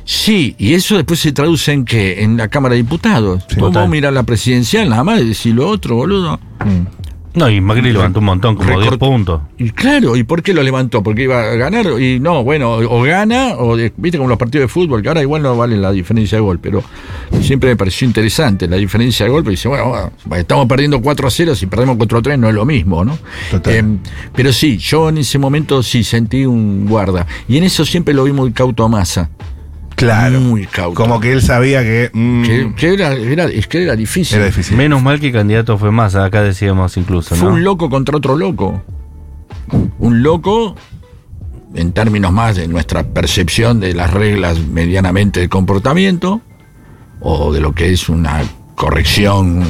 Sí, 0.03 0.55
y 0.57 0.73
eso 0.73 0.95
después 0.97 1.19
se 1.19 1.31
traduce 1.31 1.71
en 1.71 1.85
qué? 1.85 2.23
En 2.23 2.35
la 2.35 2.47
Cámara 2.47 2.73
de 2.73 2.81
Diputados. 2.81 3.45
Sí, 3.47 3.59
Vos 3.59 3.87
mirar 3.87 4.11
la 4.13 4.23
presidencial 4.23 4.89
nada 4.89 5.03
más 5.03 5.21
y 5.21 5.27
decir 5.27 5.55
lo 5.55 5.67
otro, 5.67 5.95
boludo. 5.95 6.39
Mm. 6.65 6.85
No, 7.33 7.49
y 7.49 7.61
Macri 7.61 7.93
levantó 7.93 8.19
un 8.19 8.25
montón, 8.25 8.55
como 8.55 8.69
Recort- 8.69 8.81
10 8.81 8.97
puntos. 8.97 9.41
Y 9.57 9.69
claro, 9.69 10.17
¿y 10.17 10.23
por 10.23 10.43
qué 10.43 10.53
lo 10.53 10.61
levantó? 10.63 11.01
Porque 11.01 11.23
iba 11.23 11.41
a 11.41 11.55
ganar 11.55 11.85
y 12.01 12.19
no, 12.19 12.43
bueno, 12.43 12.73
o 12.73 13.01
gana, 13.03 13.53
o 13.57 13.75
viste 13.75 14.17
como 14.17 14.27
los 14.27 14.37
partidos 14.37 14.63
de 14.65 14.67
fútbol, 14.67 15.01
que 15.01 15.07
ahora 15.07 15.21
igual 15.21 15.41
no 15.41 15.55
vale 15.55 15.77
la 15.77 15.91
diferencia 15.91 16.37
de 16.37 16.41
gol, 16.41 16.59
pero 16.59 16.83
siempre 17.41 17.69
me 17.69 17.77
pareció 17.77 18.05
interesante 18.05 18.67
la 18.67 18.75
diferencia 18.75 19.25
de 19.25 19.31
gol, 19.31 19.43
pero 19.43 19.51
dice, 19.51 19.69
bueno, 19.69 20.11
estamos 20.35 20.65
perdiendo 20.67 21.01
4 21.01 21.27
a 21.27 21.31
0, 21.31 21.55
si 21.55 21.67
perdemos 21.67 21.95
4 21.95 22.17
a 22.17 22.21
3 22.21 22.37
no 22.37 22.49
es 22.49 22.53
lo 22.55 22.65
mismo, 22.65 23.05
¿no? 23.05 23.17
Total. 23.49 23.75
Em, 23.75 23.99
pero 24.35 24.51
sí, 24.51 24.77
yo 24.77 25.07
en 25.07 25.19
ese 25.19 25.39
momento 25.39 25.81
sí 25.83 26.03
sentí 26.03 26.45
un 26.45 26.85
guarda, 26.85 27.25
y 27.47 27.57
en 27.57 27.63
eso 27.63 27.85
siempre 27.85 28.13
lo 28.13 28.25
vi 28.25 28.33
muy 28.33 28.51
cauto 28.51 28.83
a 28.83 28.89
masa. 28.89 29.29
Claro. 30.05 30.39
Muy 30.41 30.65
cauto. 30.67 30.95
Como 30.95 31.19
que 31.19 31.31
él 31.31 31.41
sabía 31.41 31.81
que. 31.83 32.09
mm, 32.13 32.43
Que, 32.43 32.73
que 32.75 32.93
era, 32.93 33.13
era- 33.13 33.45
es 33.45 33.67
que 33.67 33.83
era 33.83 33.95
difícil. 33.95 34.37
era 34.37 34.47
difícil. 34.47 34.75
Menos 34.77 35.01
mal 35.01 35.19
que 35.19 35.31
candidato 35.31 35.77
fue 35.77 35.91
más, 35.91 36.15
acá 36.15 36.41
decíamos 36.41 36.97
incluso, 36.97 37.35
Fue 37.35 37.47
¿no? 37.49 37.55
un 37.55 37.63
loco 37.63 37.89
contra 37.89 38.17
otro 38.17 38.35
loco. 38.35 38.81
Un 39.99 40.23
loco, 40.23 40.75
en 41.75 41.91
términos 41.93 42.31
más 42.31 42.55
de 42.57 42.67
nuestra 42.67 43.03
percepción 43.03 43.79
de 43.79 43.93
las 43.93 44.11
reglas 44.11 44.59
medianamente 44.59 45.39
de 45.39 45.47
comportamiento, 45.49 46.41
o 47.21 47.53
de 47.53 47.61
lo 47.61 47.73
que 47.73 47.91
es 47.93 48.09
una 48.09 48.41
corrección. 48.75 49.63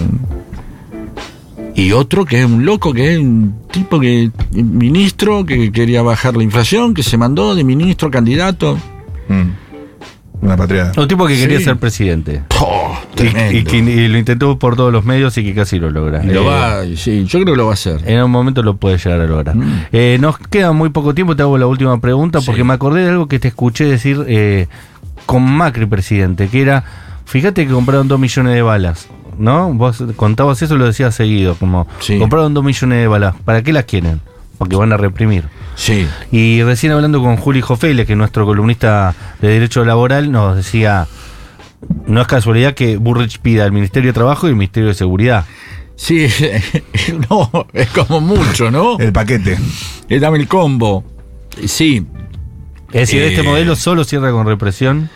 Y 1.76 1.94
otro 1.94 2.26
que 2.26 2.40
es 2.40 2.46
un 2.46 2.66
loco, 2.66 2.94
que 2.94 3.14
es 3.14 3.20
un 3.20 3.56
tipo 3.72 4.00
que, 4.00 4.30
ministro, 4.52 5.46
que 5.46 5.72
quería 5.72 6.02
bajar 6.02 6.36
la 6.36 6.44
inflación, 6.44 6.94
que 6.94 7.04
se 7.04 7.18
mandó 7.18 7.56
de 7.56 7.64
ministro 7.64 8.10
a 8.10 8.12
candidato. 8.12 8.78
Mm. 9.30 9.71
Una 10.42 10.58
patriada. 10.58 10.92
Un 10.98 11.08
tipo 11.08 11.28
que 11.28 11.38
quería 11.38 11.60
Sí. 11.60 11.66
ser 11.66 11.78
presidente. 11.78 12.42
¡Oh, 12.60 12.98
Y, 13.14 13.16
tremendo! 13.16 13.58
y 13.60 13.64
que- 13.64 13.78
y 13.78 14.08
lo 14.08 14.18
intentó 14.18 14.58
por 14.58 14.76
todos 14.76 14.92
los 14.92 15.06
medios 15.06 15.38
y 15.38 15.44
que 15.44 15.54
casi 15.54 15.78
lo 15.80 15.92
logra. 15.92 16.24
Y 16.24 16.28
lo 16.30 16.42
Eh, 16.42 16.46
va, 16.46 16.82
sí, 16.96 17.26
yo 17.26 17.40
creo 17.42 17.54
que 17.54 17.58
lo 17.58 17.66
va 17.66 17.72
a 17.72 17.74
hacer. 17.76 18.02
En 18.06 18.24
un 18.24 18.32
momento 18.32 18.64
lo 18.64 18.76
puede 18.78 18.98
llegar 18.98 19.22
a 19.22 19.26
lograr. 19.28 19.56
Mm. 19.56 19.86
Eh, 19.92 20.18
nos 20.20 20.38
queda 20.40 20.72
muy 20.72 20.90
poco 20.90 21.14
tiempo, 21.14 21.36
te 21.36 21.44
hago 21.44 21.58
la 21.60 21.68
última 21.68 22.00
pregunta, 22.02 22.40
porque 22.46 22.64
me 22.64 22.74
acordé 22.74 23.04
de 23.04 23.10
algo 23.10 23.28
que 23.28 23.38
te 23.40 23.50
escuché 23.50 23.86
decir 23.86 24.24
eh, 24.28 24.68
con 25.28 25.44
Macri 25.44 25.86
presidente, 25.86 26.48
que 26.48 26.62
era, 26.62 26.84
fíjate 27.26 27.68
que 27.68 27.72
compraron 27.74 28.08
dos 28.08 28.20
millones 28.20 28.54
de 28.56 28.62
balas, 28.64 29.08
¿no? 29.38 29.72
Vos 29.74 30.04
contabas 30.16 30.60
eso, 30.64 30.76
lo 30.76 30.86
decías 30.88 31.14
seguido, 31.14 31.56
como, 31.56 31.88
Sí. 32.00 32.18
compraron 32.18 32.54
dos 32.56 32.64
millones 32.64 33.00
de 33.00 33.08
balas, 33.08 33.36
¿para 33.46 33.62
qué 33.62 33.72
las 33.74 33.86
quieren? 33.86 34.20
Porque 34.62 34.76
van 34.76 34.94
a 34.94 34.98
reprimir. 34.98 35.46
Sí. 35.74 36.08
Y 36.32 36.62
recién 36.62 36.92
hablando 36.92 37.20
con 37.20 37.36
Juli 37.36 37.62
Jofele, 37.62 38.06
que 38.06 38.12
es 38.14 38.18
nuestro 38.18 38.46
columnista 38.46 39.16
de 39.42 39.48
Derecho 39.48 39.84
Laboral, 39.84 40.32
nos 40.32 40.56
decía, 40.56 41.08
no 42.06 42.22
es 42.22 42.28
casualidad 42.28 42.76
que 42.76 42.98
Burrich 42.98 43.40
pida 43.40 43.66
el 43.66 43.72
Ministerio 43.72 44.10
de 44.10 44.14
Trabajo 44.14 44.46
y 44.46 44.52
el 44.52 44.56
Ministerio 44.56 44.90
de 44.90 44.94
Seguridad. 44.94 45.46
Sí, 45.96 46.28
no, 47.32 47.50
es 47.74 47.88
como 47.90 48.22
mucho, 48.22 48.70
¿no? 48.70 48.98
El 49.00 49.12
paquete. 49.12 49.58
Eh, 50.10 50.20
dame 50.20 50.38
el 50.38 50.48
combo. 50.48 51.04
Sí, 51.66 52.06
Es 52.90 53.10
decir, 53.10 53.24
Eh. 53.24 53.30
¿este 53.30 53.42
modelo 53.42 53.76
solo 53.76 54.04
cierra 54.04 54.32
con 54.32 54.46
represión? 54.46 55.10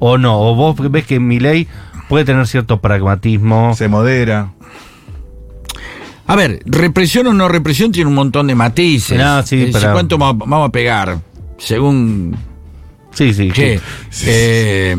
¿O 0.00 0.18
no? 0.18 0.40
¿O 0.40 0.56
vos 0.56 0.74
ves 0.90 1.06
que 1.06 1.20
mi 1.20 1.38
ley 1.38 1.68
puede 2.08 2.24
tener 2.24 2.48
cierto 2.48 2.80
pragmatismo? 2.80 3.76
Se 3.76 3.86
modera. 3.86 4.50
A 6.26 6.36
ver, 6.36 6.62
represión 6.66 7.26
o 7.26 7.32
no 7.32 7.48
represión 7.48 7.92
tiene 7.92 8.08
un 8.08 8.14
montón 8.14 8.46
de 8.46 8.54
matices. 8.54 9.18
No, 9.18 9.42
sí, 9.42 9.62
Eh, 9.64 9.70
pero- 9.72 9.92
¿Cuánto 9.92 10.18
va- 10.18 10.32
vamos 10.32 10.68
a 10.68 10.72
pegar? 10.72 11.18
Según 11.58 12.36
Sí, 13.14 13.34
sí. 13.34 13.50
Eh, 14.26 14.96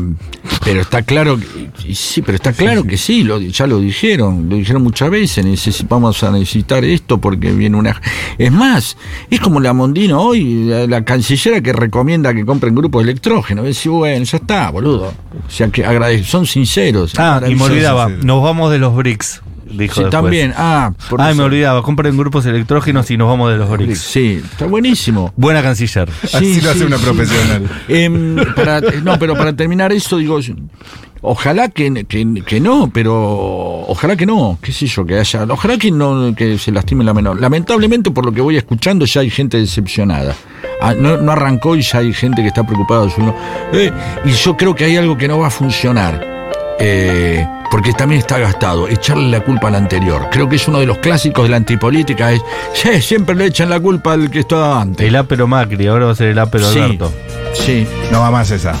pero 0.64 0.82
está 0.82 1.02
claro, 1.02 1.36
que, 1.36 1.94
sí, 1.96 2.22
pero 2.22 2.36
está 2.36 2.52
claro 2.52 2.84
que 2.84 2.96
sí, 2.96 3.24
lo, 3.24 3.40
ya 3.40 3.66
lo 3.66 3.80
dijeron, 3.80 4.48
lo 4.48 4.54
dijeron 4.54 4.84
muchas 4.84 5.10
veces, 5.10 5.84
vamos 5.88 6.22
a 6.22 6.30
necesitar 6.30 6.84
esto 6.84 7.18
porque 7.20 7.50
viene 7.50 7.76
una... 7.76 8.00
Es 8.38 8.52
más, 8.52 8.96
es 9.30 9.40
como 9.40 9.58
la 9.58 9.72
Mondino 9.72 10.20
hoy, 10.20 10.64
la, 10.66 10.86
la 10.86 11.04
cancillera 11.04 11.60
que 11.60 11.72
recomienda 11.72 12.32
que 12.32 12.44
compren 12.46 12.76
grupos 12.76 13.04
de 13.04 13.10
electrógeno. 13.10 13.64
Decir, 13.64 13.90
bueno, 13.90 14.24
ya 14.24 14.36
está, 14.38 14.70
boludo. 14.70 15.12
O 15.46 15.50
sea, 15.50 15.68
que 15.70 15.84
agrade- 15.84 16.22
son 16.22 16.46
sinceros. 16.46 17.14
Ah, 17.18 17.40
y 17.48 17.56
me 17.56 17.64
olvidaba. 17.64 18.08
Nos 18.08 18.42
vamos 18.44 18.70
de 18.70 18.78
los 18.78 18.94
BRICS. 18.94 19.42
Dijo 19.76 19.94
Sí, 19.94 20.00
después. 20.02 20.10
también. 20.10 20.52
Ah, 20.56 20.92
Ay, 21.18 21.32
eso. 21.32 21.38
me 21.38 21.44
olvidaba. 21.44 21.82
Compren 21.82 22.16
grupos 22.16 22.46
electrógenos 22.46 23.10
y 23.10 23.16
nos 23.16 23.28
vamos 23.28 23.50
de 23.50 23.58
los 23.58 23.68
BRICS. 23.70 23.98
Sí, 24.00 24.40
está 24.42 24.66
buenísimo. 24.66 25.32
Buena 25.36 25.62
canciller. 25.62 26.08
Así 26.22 26.54
Sí, 26.54 26.60
lo 26.60 26.70
hace 26.70 26.78
sí, 26.80 26.84
una 26.84 26.98
sí. 26.98 27.04
profesional. 27.04 27.68
Em, 27.88 28.36
para, 28.54 28.80
no, 28.80 29.18
pero 29.18 29.34
para 29.34 29.54
terminar 29.54 29.92
eso, 29.92 30.16
digo, 30.18 30.38
ojalá 31.22 31.68
que, 31.68 32.04
que, 32.06 32.42
que 32.46 32.60
no, 32.60 32.90
pero 32.92 33.14
ojalá 33.88 34.16
que 34.16 34.26
no, 34.26 34.58
qué 34.62 34.72
sé 34.72 34.86
yo, 34.86 35.04
que 35.06 35.18
haya, 35.18 35.44
ojalá 35.48 35.78
que 35.78 35.90
no 35.90 36.34
que 36.36 36.58
se 36.58 36.70
lastime 36.70 37.02
la 37.04 37.14
menor. 37.14 37.40
Lamentablemente, 37.40 38.10
por 38.10 38.24
lo 38.26 38.32
que 38.32 38.40
voy 38.40 38.56
escuchando, 38.56 39.04
ya 39.06 39.20
hay 39.22 39.30
gente 39.30 39.56
decepcionada. 39.58 40.34
Ah, 40.80 40.92
no, 40.98 41.16
no 41.16 41.32
arrancó 41.32 41.76
y 41.76 41.82
ya 41.82 41.98
hay 42.00 42.12
gente 42.12 42.42
que 42.42 42.48
está 42.48 42.66
preocupada. 42.66 43.06
eh, 43.72 43.90
y 44.24 44.30
yo 44.32 44.56
creo 44.56 44.74
que 44.74 44.84
hay 44.84 44.96
algo 44.96 45.16
que 45.16 45.28
no 45.28 45.38
va 45.38 45.46
a 45.46 45.50
funcionar. 45.50 46.33
Eh, 46.78 47.46
porque 47.70 47.92
también 47.92 48.20
está 48.20 48.38
gastado, 48.38 48.88
echarle 48.88 49.28
la 49.30 49.40
culpa 49.40 49.68
al 49.68 49.74
anterior. 49.74 50.28
Creo 50.30 50.48
que 50.48 50.56
es 50.56 50.68
uno 50.68 50.78
de 50.80 50.86
los 50.86 50.98
clásicos 50.98 51.44
de 51.44 51.50
la 51.50 51.56
antipolítica, 51.56 52.32
es, 52.32 52.40
"Sí, 52.74 53.00
siempre 53.02 53.34
le 53.34 53.46
echan 53.46 53.68
la 53.70 53.80
culpa 53.80 54.12
al 54.12 54.30
que 54.30 54.40
estaba 54.40 54.80
antes. 54.80 55.06
El 55.06 55.16
ápero 55.16 55.46
Macri, 55.46 55.86
ahora 55.86 56.06
va 56.06 56.12
a 56.12 56.14
ser 56.14 56.28
el 56.28 56.38
ápero 56.38 56.70
Sí. 56.70 56.78
Alberto. 56.80 57.12
Sí, 57.54 57.86
No 58.10 58.20
va 58.20 58.30
más 58.30 58.50
esa. 58.50 58.74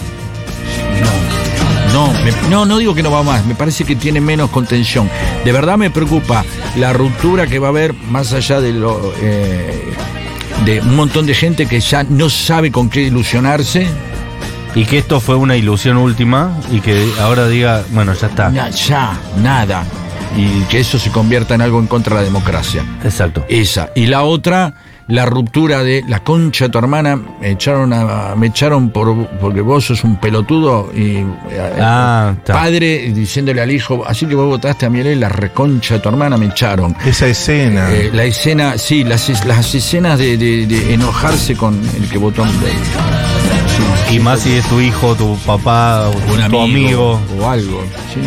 No, 1.92 2.08
me- 2.24 2.50
no, 2.50 2.64
no 2.66 2.78
digo 2.78 2.92
que 2.94 3.02
no 3.04 3.10
va 3.12 3.22
más, 3.22 3.46
me 3.46 3.54
parece 3.54 3.84
que 3.84 3.94
tiene 3.94 4.20
menos 4.20 4.50
contención. 4.50 5.08
De 5.44 5.52
verdad 5.52 5.76
me 5.76 5.90
preocupa 5.90 6.44
la 6.76 6.92
ruptura 6.92 7.46
que 7.46 7.60
va 7.60 7.68
a 7.68 7.70
haber 7.70 7.94
más 7.94 8.32
allá 8.32 8.60
de 8.60 8.72
lo 8.72 9.12
eh, 9.20 9.84
de 10.64 10.80
un 10.80 10.96
montón 10.96 11.24
de 11.26 11.34
gente 11.34 11.66
que 11.66 11.78
ya 11.80 12.02
no 12.02 12.28
sabe 12.30 12.72
con 12.72 12.90
qué 12.90 13.02
ilusionarse. 13.02 13.86
Y 14.74 14.84
que 14.86 14.98
esto 14.98 15.20
fue 15.20 15.36
una 15.36 15.56
ilusión 15.56 15.96
última 15.96 16.58
y 16.72 16.80
que 16.80 17.08
ahora 17.20 17.46
diga, 17.48 17.82
bueno, 17.90 18.12
ya 18.14 18.26
está. 18.26 18.50
Na- 18.50 18.70
ya, 18.70 19.16
nada. 19.42 19.84
Y 20.36 20.62
que 20.64 20.80
eso 20.80 20.98
se 20.98 21.10
convierta 21.10 21.54
en 21.54 21.60
algo 21.62 21.78
en 21.78 21.86
contra 21.86 22.16
de 22.16 22.22
la 22.22 22.24
democracia. 22.24 22.84
Exacto. 23.04 23.44
Esa. 23.48 23.90
Y 23.94 24.06
la 24.06 24.24
otra, 24.24 24.74
la 25.06 25.26
ruptura 25.26 25.84
de 25.84 26.02
la 26.08 26.24
concha 26.24 26.64
de 26.64 26.70
tu 26.70 26.78
hermana, 26.78 27.14
me 27.40 27.50
echaron 27.52 27.92
a, 27.92 28.34
me 28.36 28.48
echaron 28.48 28.90
por 28.90 29.28
porque 29.40 29.60
vos 29.60 29.84
sos 29.84 30.02
un 30.02 30.16
pelotudo 30.18 30.90
y 30.92 31.18
eh, 31.18 31.24
Ah, 31.80 32.34
padre 32.44 33.12
diciéndole 33.14 33.60
al 33.62 33.70
hijo, 33.70 34.02
así 34.08 34.26
que 34.26 34.34
vos 34.34 34.46
votaste 34.48 34.86
a 34.86 34.90
Mireille, 34.90 35.20
la 35.20 35.28
reconcha 35.28 35.94
de 35.94 36.00
tu 36.00 36.08
hermana 36.08 36.36
me 36.36 36.46
echaron. 36.46 36.96
Esa 37.06 37.28
escena. 37.28 37.92
Eh, 37.92 38.10
la 38.12 38.24
escena, 38.24 38.76
sí, 38.76 39.04
las, 39.04 39.28
las 39.46 39.72
escenas 39.72 40.18
de, 40.18 40.36
de- 40.36 40.66
de 40.66 40.94
enojarse 40.94 41.54
con 41.54 41.80
el 41.96 42.08
que 42.08 42.18
votó 42.18 42.42
a. 42.42 42.48
Y 44.14 44.20
más 44.20 44.40
si 44.40 44.52
es 44.52 44.64
tu 44.68 44.80
hijo, 44.80 45.14
tu 45.16 45.36
papá, 45.38 46.08
o 46.08 46.12
un 46.12 46.48
tu 46.48 46.60
amigo. 46.60 47.20
o 47.40 47.48
algo. 47.48 47.82
Sí, 48.12 48.20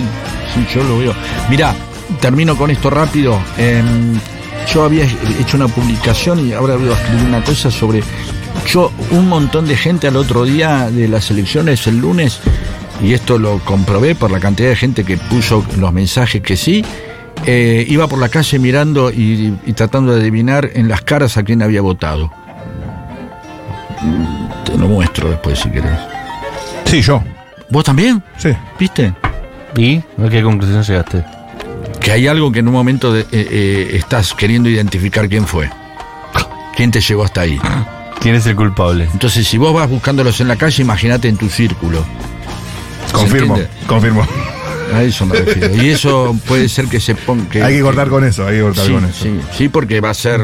sí, 0.54 0.66
yo 0.76 0.84
lo 0.84 0.98
veo. 1.00 1.14
Mirá, 1.50 1.74
termino 2.20 2.58
con 2.58 2.70
esto 2.72 2.90
rápido. 2.90 3.40
Em, 3.58 4.20
yo 4.74 4.84
había 4.84 5.06
hecho 5.40 5.56
una 5.56 5.70
publicación 5.70 6.46
y 6.46 6.52
ahora 6.52 6.76
voy 6.76 6.90
a 6.90 6.94
escribir 6.94 7.26
una 7.28 7.42
cosa 7.42 7.72
sobre. 7.72 8.04
Yo, 8.68 8.92
un 9.12 9.30
montón 9.30 9.66
de 9.66 9.78
gente 9.78 10.08
al 10.08 10.18
otro 10.18 10.44
día 10.44 10.90
de 10.92 11.08
las 11.08 11.32
elecciones, 11.32 11.88
el 11.88 12.00
lunes, 12.00 12.40
y 13.02 13.14
esto 13.14 13.38
lo 13.38 13.60
comprobé 13.60 14.14
por 14.14 14.30
la 14.30 14.42
cantidad 14.42 14.68
de 14.70 14.76
gente 14.76 15.06
que 15.06 15.16
puso 15.16 15.64
los 15.78 15.94
mensajes 15.94 16.42
que 16.42 16.58
sí. 16.58 16.84
eh, 17.46 17.86
iba 17.88 18.08
por 18.08 18.20
la 18.20 18.28
calle 18.28 18.60
mirando 18.60 19.10
y, 19.10 19.54
y 19.66 19.74
tratando 19.74 20.14
de 20.14 20.20
adivinar 20.20 20.70
en 20.74 20.90
las 20.90 21.02
caras 21.02 21.38
a 21.38 21.44
quién 21.44 21.62
había 21.62 21.82
votado. 21.82 22.30
Te 24.78 24.82
lo 24.84 24.90
muestro 24.90 25.30
después 25.32 25.58
si 25.60 25.70
querés. 25.72 25.98
Sí, 26.86 27.02
yo. 27.02 27.24
¿Vos 27.72 27.84
también? 27.84 28.22
Sí. 28.38 28.50
¿Viste? 28.80 29.12
¿Y 29.76 29.98
a 29.98 30.30
qué 30.30 30.44
conclusión 30.44 30.84
llegaste? 30.84 31.26
Que 32.00 32.12
hay 32.12 32.28
algo 32.28 32.52
que 32.52 32.60
en 32.60 32.68
un 32.68 32.74
momento 32.76 33.12
de- 33.12 33.22
eh, 33.22 33.26
eh, 33.32 33.90
estás 33.94 34.36
queriendo 34.36 34.70
identificar 34.70 35.28
quién 35.28 35.48
fue. 35.48 35.68
¿Quién 36.76 36.92
te 36.92 37.02
llevó 37.02 37.24
hasta 37.24 37.42
ahí? 37.42 37.60
¿Quién 38.22 38.36
es 38.36 38.46
el 38.46 38.56
culpable? 38.56 39.10
Entonces, 39.12 39.48
si 39.48 39.58
vos 39.58 39.74
vas 39.74 39.90
buscándolos 39.90 40.40
en 40.42 40.48
la 40.48 40.58
calle, 40.58 40.84
imagínate 40.84 41.28
en 41.28 41.38
tu 41.38 41.50
círculo. 41.50 42.06
Confirmo. 43.12 43.56
entiende? 43.58 43.86
Confirmo. 43.88 44.28
A 44.94 45.02
eso 45.02 45.26
me 45.26 45.38
refiero. 45.38 45.84
Y 45.84 45.90
eso 45.90 46.36
puede 46.48 46.70
ser 46.70 46.86
que 46.86 47.00
se 47.00 47.16
ponga. 47.16 47.66
hay 47.66 47.78
que 47.78 47.82
cortar 47.82 48.10
con 48.10 48.24
eso, 48.24 48.46
hay 48.46 48.58
que 48.58 48.62
cortar 48.62 48.86
sí, 48.86 48.92
con 48.94 49.06
eso. 49.06 49.24
sí, 49.24 49.40
sí, 49.58 49.70
porque 49.70 50.00
va 50.02 50.12
a 50.12 50.14
ser. 50.14 50.40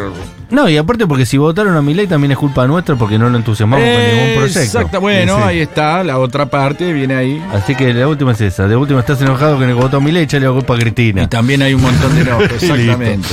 No, 0.54 0.70
y 0.70 0.78
aparte 0.78 1.08
porque 1.08 1.26
si 1.26 1.40
votaron 1.40 1.76
a 1.76 1.82
Milei 1.82 2.06
también 2.06 2.32
es 2.32 2.38
culpa 2.38 2.68
nuestra 2.68 2.96
porque 2.96 3.18
no 3.18 3.28
lo 3.28 3.38
entusiasmamos 3.38 3.84
con 3.84 4.04
ningún 4.04 4.36
proyecto. 4.36 4.60
Exacto, 4.62 5.02
bueno, 5.02 5.38
Sí, 5.38 5.44
ahí 5.44 5.60
está, 5.62 6.04
la 6.04 6.20
otra 6.20 6.46
parte 6.46 6.94
viene 6.94 7.16
ahí. 7.16 7.44
Así 7.52 7.74
que 7.74 7.92
la 7.92 8.08
última 8.08 8.34
es 8.34 8.42
esa. 8.42 8.68
De 8.68 8.76
última 8.76 9.00
estás 9.00 9.20
enojado 9.24 9.58
que 9.58 9.74
votó 9.74 9.98
a 9.98 10.00
Milei, 10.00 10.26
echale 10.26 10.46
la 10.46 10.52
culpa 10.52 10.76
a 10.76 10.78
Cristina. 10.78 11.24
Y 11.24 11.28
también 11.28 11.64
hay 11.64 11.74
un 11.74 11.82
montón 11.82 12.14
de 12.14 12.22
enojos, 12.30 12.52
exactamente. 12.52 13.30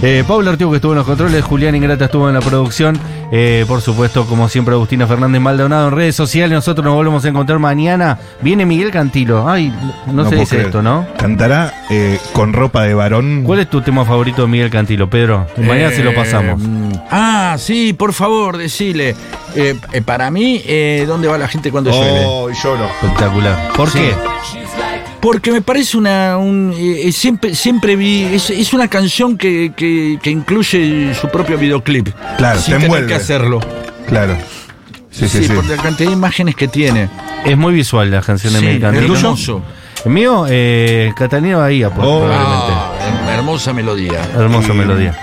Eh, 0.00 0.24
Pablo 0.26 0.50
Artigo 0.50 0.70
que 0.70 0.76
estuvo 0.76 0.92
en 0.92 0.98
los 0.98 1.06
controles, 1.06 1.44
Julián 1.44 1.74
Ingrata 1.74 2.06
estuvo 2.06 2.28
en 2.28 2.34
la 2.34 2.40
producción. 2.40 2.98
Eh, 3.30 3.64
por 3.68 3.80
supuesto, 3.80 4.26
como 4.26 4.48
siempre, 4.48 4.74
Agustina 4.74 5.06
Fernández 5.06 5.40
Maldonado 5.40 5.88
en 5.88 5.94
redes 5.94 6.16
sociales. 6.16 6.54
Nosotros 6.54 6.84
nos 6.84 6.94
volvemos 6.94 7.24
a 7.24 7.28
encontrar 7.28 7.58
mañana. 7.58 8.18
Viene 8.40 8.66
Miguel 8.66 8.90
Cantilo. 8.90 9.48
Ay, 9.48 9.72
no, 10.06 10.24
se 10.24 10.28
puedo 10.30 10.40
dice 10.40 10.50
creer. 10.56 10.66
esto, 10.66 10.82
¿no? 10.82 11.06
Cantará 11.18 11.72
eh, 11.90 12.18
con 12.32 12.52
ropa 12.52 12.82
de 12.82 12.94
varón. 12.94 13.42
¿Cuál 13.44 13.60
es 13.60 13.70
tu 13.70 13.80
tema 13.80 14.04
favorito 14.04 14.42
de 14.42 14.48
Miguel 14.48 14.70
Cantilo, 14.70 15.08
Pedro? 15.08 15.46
Mañana 15.56 15.90
se 15.90 16.02
lo 16.04 16.14
pasamos. 16.14 16.60
Eh, 16.60 16.98
ah, 17.10 17.56
sí, 17.58 17.92
por 17.92 18.12
favor, 18.12 18.56
decile. 18.58 19.14
Eh, 19.54 19.76
eh, 19.92 20.02
para 20.02 20.30
mí, 20.30 20.60
eh, 20.66 21.04
¿dónde 21.06 21.28
va 21.28 21.38
la 21.38 21.48
gente 21.48 21.70
cuando 21.70 21.90
llueve? 21.90 22.22
Oh, 22.26 22.50
lloro. 22.50 22.86
Espectacular. 23.02 23.68
¿Por 23.76 23.88
Sí. 23.90 23.98
qué? 23.98 24.14
Porque 25.22 25.52
me 25.52 25.62
parece 25.62 25.96
una. 25.96 26.36
un, 26.36 26.74
eh, 26.76 27.08
eh, 27.08 27.12
siempre, 27.12 27.54
siempre 27.54 27.94
vi. 27.96 28.24
Es, 28.24 28.50
es 28.50 28.74
una 28.74 28.88
canción 28.88 29.38
que, 29.38 29.72
que, 29.74 30.18
que 30.20 30.30
incluye 30.30 31.14
su 31.14 31.28
propio 31.28 31.56
videoclip. 31.56 32.08
Claro, 32.38 32.58
sin 32.58 32.64
te 32.66 32.70
tener 32.72 32.84
envuelve. 32.86 33.06
que 33.06 33.14
hacerlo. 33.14 33.60
Claro. 34.08 34.36
Sí, 35.10 35.28
sí, 35.28 35.44
sí. 35.44 35.52
por 35.52 35.64
la 35.66 35.76
cantidad 35.76 36.08
de 36.10 36.14
imágenes 36.16 36.56
que 36.56 36.66
tiene. 36.68 37.08
Es 37.44 37.56
muy 37.56 37.72
visual 37.72 38.10
la 38.10 38.20
canción 38.20 38.52
de 38.54 38.58
Sí, 38.60 38.80
Cantilo. 38.80 39.14
hermoso. 39.14 39.62
El 40.04 40.10
mío, 40.10 40.46
eh, 40.48 41.12
Catalina 41.16 41.58
Bahía, 41.58 41.88
pues, 41.90 42.04
Oh. 42.04 42.20
probablemente. 42.22 42.72
Ah, 42.74 43.34
hermosa 43.36 43.72
melodía. 43.72 44.20
Hermosa 44.36 44.72
Y- 44.72 44.76
melodía. 44.76 45.16